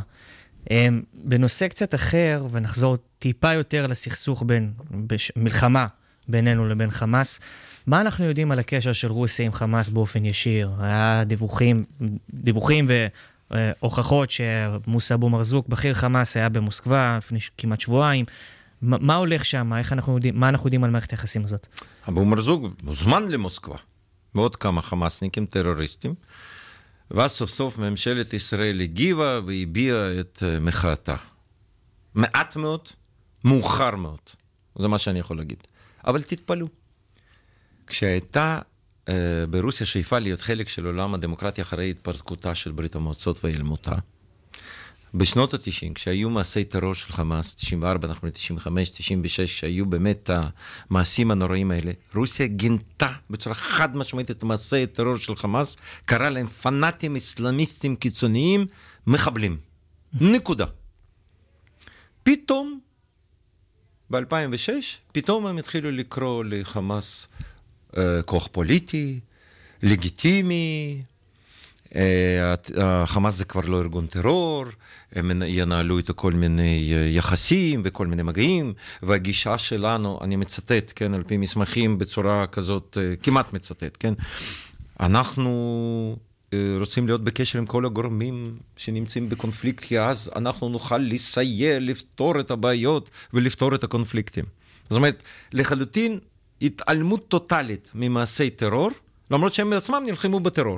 אמ, 0.71 1.01
בנושא 1.13 1.67
קצת 1.67 1.95
אחר, 1.95 2.45
ונחזור 2.51 2.97
טיפה 3.19 3.53
יותר 3.53 3.87
לסכסוך 3.87 4.43
בין, 4.45 4.71
בש, 4.91 5.31
מלחמה 5.35 5.87
בינינו 6.27 6.67
לבין 6.67 6.91
חמאס, 6.91 7.39
מה 7.87 8.01
אנחנו 8.01 8.25
יודעים 8.25 8.51
על 8.51 8.59
הקשר 8.59 8.93
של 8.93 9.11
רוסיה 9.11 9.45
עם 9.45 9.53
חמאס 9.53 9.89
באופן 9.89 10.25
ישיר? 10.25 10.71
היה 10.79 11.23
דיווחים, 11.25 11.85
דיווחים 12.33 12.87
והוכחות 13.49 14.31
שמוסא 14.31 15.13
אבו 15.13 15.29
מרזוק, 15.29 15.67
בכיר 15.67 15.93
חמאס, 15.93 16.37
היה 16.37 16.49
במוסקבה 16.49 17.17
לפני 17.17 17.39
כמעט 17.57 17.81
שבועיים. 17.81 18.25
מה, 18.81 18.97
מה 19.01 19.15
הולך 19.15 19.45
שם? 19.45 19.73
איך 19.73 19.93
אנחנו 19.93 20.15
יודעים, 20.15 20.39
מה 20.39 20.49
אנחנו 20.49 20.67
יודעים 20.67 20.83
על 20.83 20.89
מערכת 20.89 21.11
היחסים 21.11 21.43
הזאת? 21.43 21.67
אבו 22.07 22.25
מרזוק 22.25 22.63
מוזמן 22.83 23.27
למוסקבה, 23.27 23.75
ועוד 24.35 24.55
כמה 24.55 24.81
חמאסניקים 24.81 25.45
טרוריסטים. 25.45 26.13
ואז 27.11 27.31
סוף 27.31 27.49
סוף 27.49 27.77
ממשלת 27.77 28.33
ישראל 28.33 28.81
הגיבה 28.81 29.39
והביעה 29.45 30.19
את 30.19 30.43
אה, 30.45 30.59
מחאתה. 30.59 31.15
מעט 32.15 32.55
מאוד, 32.55 32.87
מאוחר 33.43 33.95
מאוד. 33.95 34.19
זה 34.79 34.87
מה 34.87 34.97
שאני 34.97 35.19
יכול 35.19 35.37
להגיד. 35.37 35.63
אבל 36.07 36.21
תתפלאו. 36.21 36.67
כשהייתה 37.87 38.59
uh, 39.05 39.11
ברוסיה 39.49 39.85
שאיפה 39.85 40.19
להיות 40.19 40.41
חלק 40.41 40.69
של 40.69 40.85
עולם 40.85 41.13
הדמוקרטיה 41.13 41.61
אחרי 41.61 41.89
התפרקותה 41.89 42.55
של 42.55 42.71
ברית 42.71 42.95
המועצות 42.95 43.43
והיעלמותה, 43.43 43.95
בשנות 45.13 45.53
ה-90, 45.53 45.93
כשהיו 45.95 46.29
מעשי 46.29 46.63
טרור 46.63 46.93
של 46.93 47.13
חמאס, 47.13 47.55
94, 47.55 48.07
אנחנו 48.07 48.27
ל-95, 48.27 48.69
96, 48.93 49.59
שהיו 49.59 49.85
באמת 49.85 50.29
המעשים 50.89 51.31
הנוראים 51.31 51.71
האלה, 51.71 51.91
רוסיה 52.15 52.47
גינתה 52.47 53.11
בצורה 53.29 53.55
חד 53.55 53.95
משמעית 53.97 54.31
את 54.31 54.43
מעשי 54.43 54.83
הטרור 54.83 55.17
של 55.17 55.35
חמאס, 55.35 55.77
קרא 56.05 56.29
להם 56.29 56.47
פנאטים 56.47 57.15
אסלאמיסטים 57.15 57.95
קיצוניים, 57.95 58.65
מחבלים. 59.07 59.57
נקודה. 60.21 60.65
פתאום, 62.23 62.79
ב-2006, 64.09 64.69
פתאום 65.11 65.45
הם 65.47 65.57
התחילו 65.57 65.91
לקרוא 65.91 66.43
לחמאס 66.43 67.27
אה, 67.97 68.21
כוח 68.21 68.47
פוליטי, 68.51 69.19
לגיטימי, 69.83 71.01
החמאס 72.77 73.35
זה 73.35 73.45
כבר 73.45 73.61
לא 73.65 73.81
ארגון 73.81 74.07
טרור, 74.07 74.65
הם 75.15 75.41
ינהלו 75.45 75.97
איתו 75.97 76.13
כל 76.15 76.33
מיני 76.33 76.93
אה, 76.95 76.99
יחסים 76.99 77.81
וכל 77.83 78.07
מיני 78.07 78.23
מגעים, 78.23 78.73
והגישה 79.03 79.57
שלנו, 79.57 80.19
אני 80.21 80.35
מצטט, 80.35 80.93
כן, 80.95 81.13
על 81.13 81.23
פי 81.23 81.37
מסמכים 81.37 81.97
בצורה 81.97 82.47
כזאת, 82.47 82.97
אה, 83.01 83.15
כמעט 83.15 83.53
מצטט, 83.53 83.97
כן, 83.99 84.13
אנחנו 84.99 86.17
רוצים 86.79 87.07
להיות 87.07 87.23
בקשר 87.23 87.59
עם 87.59 87.65
כל 87.65 87.85
הגורמים 87.85 88.57
שנמצאים 88.77 89.29
בקונפליקט, 89.29 89.83
כי 89.83 89.99
אז 89.99 90.31
אנחנו 90.35 90.69
נוכל 90.69 90.97
לסייע, 90.97 91.79
לפתור 91.79 92.39
את 92.39 92.51
הבעיות 92.51 93.09
ולפתור 93.33 93.75
את 93.75 93.83
הקונפליקטים. 93.83 94.45
זאת 94.83 94.97
אומרת, 94.97 95.23
לחלוטין 95.53 96.19
התעלמות 96.61 97.27
טוטאלית 97.27 97.91
ממעשי 97.95 98.49
טרור, 98.49 98.89
למרות 99.31 99.53
שהם 99.53 99.69
בעצמם 99.69 100.03
נלחמו 100.05 100.39
בטרור. 100.39 100.77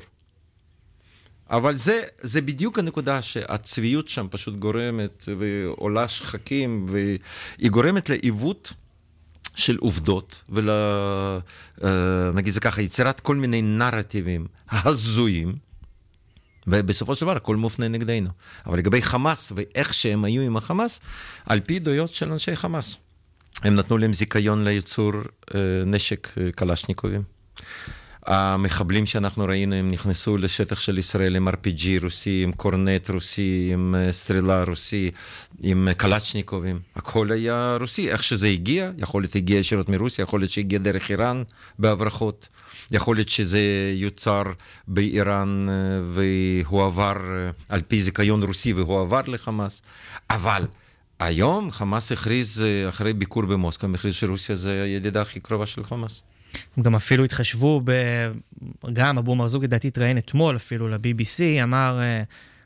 אבל 1.50 1.76
זה, 1.76 2.02
זה 2.22 2.42
בדיוק 2.42 2.80
הנקודה 2.80 3.22
שהצביעות 3.22 4.10
שם 4.10 4.28
פשוט 4.32 4.56
גורמת 4.56 5.24
ועולה 5.40 6.08
שחקים, 6.08 6.86
והיא 6.90 7.72
גורמת 7.72 8.10
לעיוות 8.10 8.74
של 9.56 9.78
עובדות, 9.78 10.44
ול... 10.50 10.70
אה, 10.70 12.32
נגיד 12.34 12.54
זה 12.54 12.60
ככה, 12.60 12.82
יצירת 12.82 13.20
כל 13.20 13.36
מיני 13.36 13.62
נרטיבים 13.62 14.48
הזויים, 14.72 15.56
ובסופו 16.68 17.16
של 17.16 17.26
דבר 17.26 17.36
הכל 17.36 17.56
מופנה 17.56 17.88
נגדנו. 17.88 18.30
אבל 18.66 18.78
לגבי 18.78 19.02
חמאס 19.02 19.52
ואיך 19.56 19.94
שהם 19.94 20.24
היו 20.26 20.42
עם 20.42 20.58
החמאס, 20.58 21.02
על 21.46 21.60
פי 21.60 21.76
עדויות 21.76 22.14
של 22.14 22.32
אנשי 22.32 22.56
חמאס. 22.56 22.98
הם 23.64 23.76
נתנו 23.76 23.98
להם 23.98 24.14
זיכיון 24.14 24.64
לייצור 24.64 25.12
אה, 25.56 25.60
נשק 25.86 26.28
אה, 26.38 26.52
קלשניקובים. 26.52 27.24
המחבלים 28.30 29.06
שאנחנו 29.06 29.46
ראינו, 29.46 29.76
הם 29.76 29.92
נכנסו 29.92 30.38
לשטח 30.38 30.80
של 30.80 30.98
ישראל 30.98 31.36
עם 31.36 31.48
RPG 31.48 32.04
רוסי, 32.04 32.44
עם 32.44 32.52
קורנט 32.52 33.10
רוסי, 33.10 33.70
עם 33.74 33.96
אה, 33.96 34.12
סטרילה 34.12 34.64
רוסי, 34.64 35.12
עם 35.64 35.88
קלצ'ניקובים. 35.98 36.80
הכל 36.96 37.32
היה 37.32 37.76
רוסי. 37.80 38.12
איך 38.12 38.24
שזה 38.24 38.48
הגיע, 38.48 38.92
יכול 38.98 39.22
להיות 39.22 39.36
הגיע 39.36 39.58
ישירות 39.58 39.90
מרוסיה, 39.90 40.24
יכול 40.24 40.40
להיות 40.40 40.52
שהגיע 40.52 40.80
דרך 40.80 41.12
איראן 41.12 41.44
בהברחות. 41.80 42.48
יכול 42.92 43.16
להיות 43.16 43.30
שזה 43.30 43.62
יוצר 43.96 44.44
באיראן 44.88 45.66
אה, 45.70 45.74
והועבר 46.14 47.16
אה, 47.16 47.52
על 47.70 47.82
פי 47.88 48.02
זיכיון 48.02 48.44
רוסי 48.44 48.74
והועבר 48.74 49.22
לחמאס. 49.28 49.82
אבל 50.30 50.64
היום 51.20 51.72
חמאס 51.72 52.12
הכריז, 52.12 52.64
אחרי 52.90 53.14
ביקור 53.14 53.46
במוסקבה, 53.46 53.94
הכריז 53.94 54.14
שרוסיה 54.14 54.56
זה 54.56 54.84
הידידה 54.84 55.22
הכי 55.22 55.40
קרובה 55.40 55.66
של 55.66 55.84
חמאס. 55.84 56.24
הם 56.78 56.84
גם 56.84 56.96
אפילו 56.96 57.24
התחשבו, 57.24 57.82
ב... 57.84 57.92
גם 58.94 59.18
אבו 59.18 59.36
מרזוק 59.36 59.64
לדעתי 59.64 59.88
התראיין 59.88 60.18
אתמול 60.18 60.56
אפילו 60.56 60.88
ל-BBC, 60.88 61.64
אמר, 61.64 62.00
אה, 62.02 62.24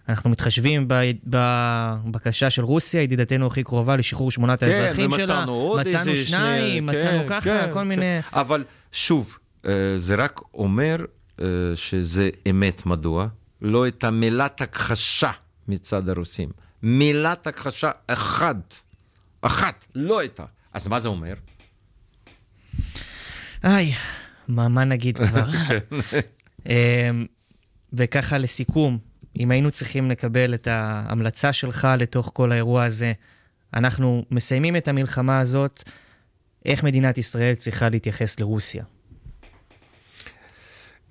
אנחנו 0.09 0.29
מתחשבים 0.29 0.87
בבקשה 1.25 2.49
של 2.49 2.63
רוסיה, 2.63 3.01
ידידתנו 3.01 3.47
הכי 3.47 3.63
קרובה 3.63 3.95
לשחרור 3.95 4.31
שמונת 4.31 4.59
כן, 4.59 4.65
האזרחים 4.65 5.11
שלה. 5.11 5.25
כן, 5.25 5.31
ומצאנו 5.31 5.51
עוד 5.53 5.79
מצאנו 5.79 6.11
איזה 6.11 6.25
שניים, 6.25 6.89
שני... 6.89 6.95
מצאנו 6.95 7.19
כן, 7.19 7.29
ככה, 7.29 7.41
כן, 7.41 7.69
כל 7.73 7.79
כן. 7.79 7.87
מיני... 7.87 8.19
אבל 8.33 8.63
שוב, 8.91 9.37
אה, 9.65 9.71
זה 9.97 10.15
רק 10.15 10.41
אומר 10.53 11.05
אה, 11.41 11.45
שזה 11.75 12.29
אמת. 12.49 12.85
מדוע? 12.85 13.27
לא 13.61 13.87
את 13.87 14.03
המילת 14.03 14.61
הכחשה 14.61 15.31
מצד 15.67 16.09
הרוסים. 16.09 16.49
מילת 16.83 17.47
הכחשה 17.47 17.91
אחת, 18.07 18.75
אחת, 19.41 19.87
לא 19.95 20.19
הייתה. 20.19 20.43
אז 20.73 20.87
מה 20.87 20.99
זה 20.99 21.07
אומר? 21.07 21.33
איי, 23.63 23.93
מה, 24.47 24.67
מה 24.67 24.83
נגיד 24.83 25.17
כבר? 25.17 25.45
כן. 25.67 25.79
אמ, 26.65 27.25
וככה 27.93 28.37
לסיכום, 28.37 28.97
אם 29.39 29.51
היינו 29.51 29.71
צריכים 29.71 30.11
לקבל 30.11 30.53
את 30.53 30.67
ההמלצה 30.67 31.53
שלך 31.53 31.87
לתוך 31.99 32.31
כל 32.33 32.51
האירוע 32.51 32.83
הזה, 32.83 33.13
אנחנו 33.73 34.25
מסיימים 34.31 34.75
את 34.75 34.87
המלחמה 34.87 35.39
הזאת, 35.39 35.83
איך 36.65 36.83
מדינת 36.83 37.17
ישראל 37.17 37.55
צריכה 37.55 37.89
להתייחס 37.89 38.39
לרוסיה? 38.39 38.83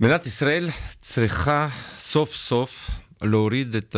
מדינת 0.00 0.26
ישראל 0.26 0.70
צריכה 1.00 1.68
סוף 1.96 2.34
סוף 2.34 2.90
להוריד 3.22 3.74
את 3.74 3.96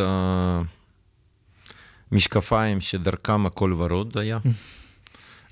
המשקפיים 2.11 2.81
שדרכם 2.81 3.45
הכל 3.45 3.73
ורוד 3.77 4.17
היה, 4.17 4.37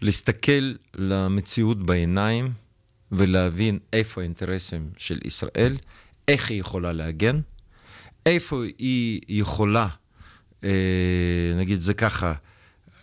להסתכל 0.02 0.74
למציאות 0.96 1.86
בעיניים 1.86 2.54
ולהבין 3.12 3.80
איפה 3.94 4.22
האינטרסים 4.22 4.90
של 4.98 5.20
ישראל, 5.26 5.78
איך 6.28 6.50
היא 6.50 6.60
יכולה 6.60 6.94
להגן, 6.94 7.40
איפה 8.26 8.64
היא 8.78 9.22
יכולה, 9.30 9.88
אה, 10.64 10.70
נגיד 11.60 11.80
זה 11.80 11.94
ככה, 11.94 12.34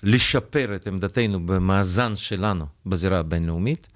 לשפר 0.02 0.76
את 0.76 0.86
עמדתנו 0.86 1.46
במאזן 1.46 2.16
שלנו 2.16 2.66
בזירה 2.86 3.18
הבינלאומית, 3.18 3.88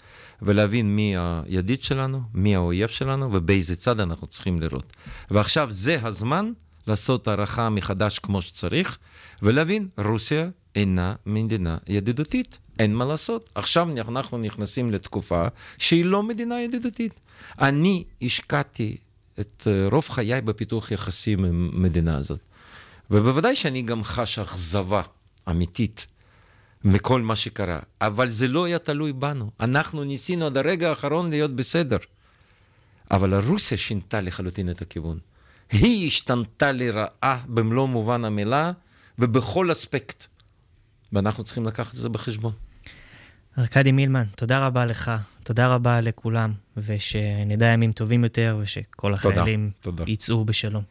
ולהבין 0.42 0.96
מי 0.96 1.14
הידיד 1.16 1.82
שלנו, 1.82 2.22
מי 2.34 2.54
האויב 2.54 2.88
שלנו 2.88 3.32
ובאיזה 3.32 3.76
צד 3.76 4.00
אנחנו 4.00 4.26
צריכים 4.26 4.60
לראות. 4.60 4.92
ועכשיו 5.30 5.68
זה 5.72 5.98
הזמן 6.02 6.52
לעשות 6.86 7.28
הערכה 7.28 7.70
מחדש 7.70 8.18
כמו 8.18 8.42
שצריך, 8.42 8.98
ולהבין, 9.42 9.88
רוסיה 9.98 10.48
אינה 10.74 11.14
מדינה 11.26 11.78
ידידותית. 11.88 12.58
אין 12.78 12.94
מה 12.94 13.04
לעשות. 13.04 13.50
עכשיו 13.54 13.88
אנחנו 14.08 14.38
נכנסים 14.38 14.90
לתקופה 14.92 15.46
שהיא 15.78 16.04
לא 16.04 16.22
מדינה 16.22 16.60
ידידותית. 16.60 17.20
אני 17.60 18.04
השקעתי 18.22 18.96
את 19.40 19.68
אה, 19.70 19.88
רוב 19.90 20.08
חיי 20.08 20.40
בפיתוח 20.40 20.90
יחסים 20.90 21.44
עם 21.44 21.70
המדינה 21.74 22.16
הזאת. 22.16 22.40
ובוודאי 23.10 23.56
שאני 23.56 23.82
גם 23.82 24.04
חש 24.04 24.38
אכזבה 24.38 25.02
אמיתית 25.50 26.06
מכל 26.84 27.22
מה 27.22 27.36
שקרה, 27.36 27.78
אבל 28.00 28.28
זה 28.28 28.48
לא 28.48 28.64
היה 28.64 28.78
תלוי 28.78 29.12
בנו. 29.12 29.50
אנחנו 29.60 30.04
ניסינו 30.04 30.46
עד 30.46 30.56
הרגע 30.56 30.88
האחרון 30.88 31.30
להיות 31.30 31.56
בסדר. 31.56 31.96
אבל 33.10 33.34
רוסיה 33.34 33.78
שינתה 33.78 34.20
לחלוטין 34.20 34.70
את 34.70 34.82
הכיוון. 34.82 35.18
היא 35.70 36.06
השתנתה 36.06 36.72
לרעה 36.72 37.42
במלוא 37.46 37.88
מובן 37.88 38.24
המילה 38.24 38.72
ובכל 39.18 39.72
אספקט. 39.72 40.26
ואנחנו 41.14 41.44
צריכים 41.44 41.66
לקחת 41.66 41.92
את 41.94 41.98
זה 41.98 42.08
בחשבון. 42.08 42.52
ארכדי 43.58 43.92
מילמן, 43.92 44.24
תודה 44.36 44.66
רבה 44.66 44.86
לך, 44.86 45.12
תודה 45.42 45.74
רבה 45.74 46.00
לכולם, 46.00 46.52
ושנדע 46.76 47.66
ימים 47.66 47.92
טובים 47.92 48.24
יותר, 48.24 48.58
ושכל 48.60 49.14
החיילים 49.14 49.70
תודה, 49.80 49.96
תודה. 49.96 50.12
יצאו 50.12 50.44
בשלום. 50.44 50.82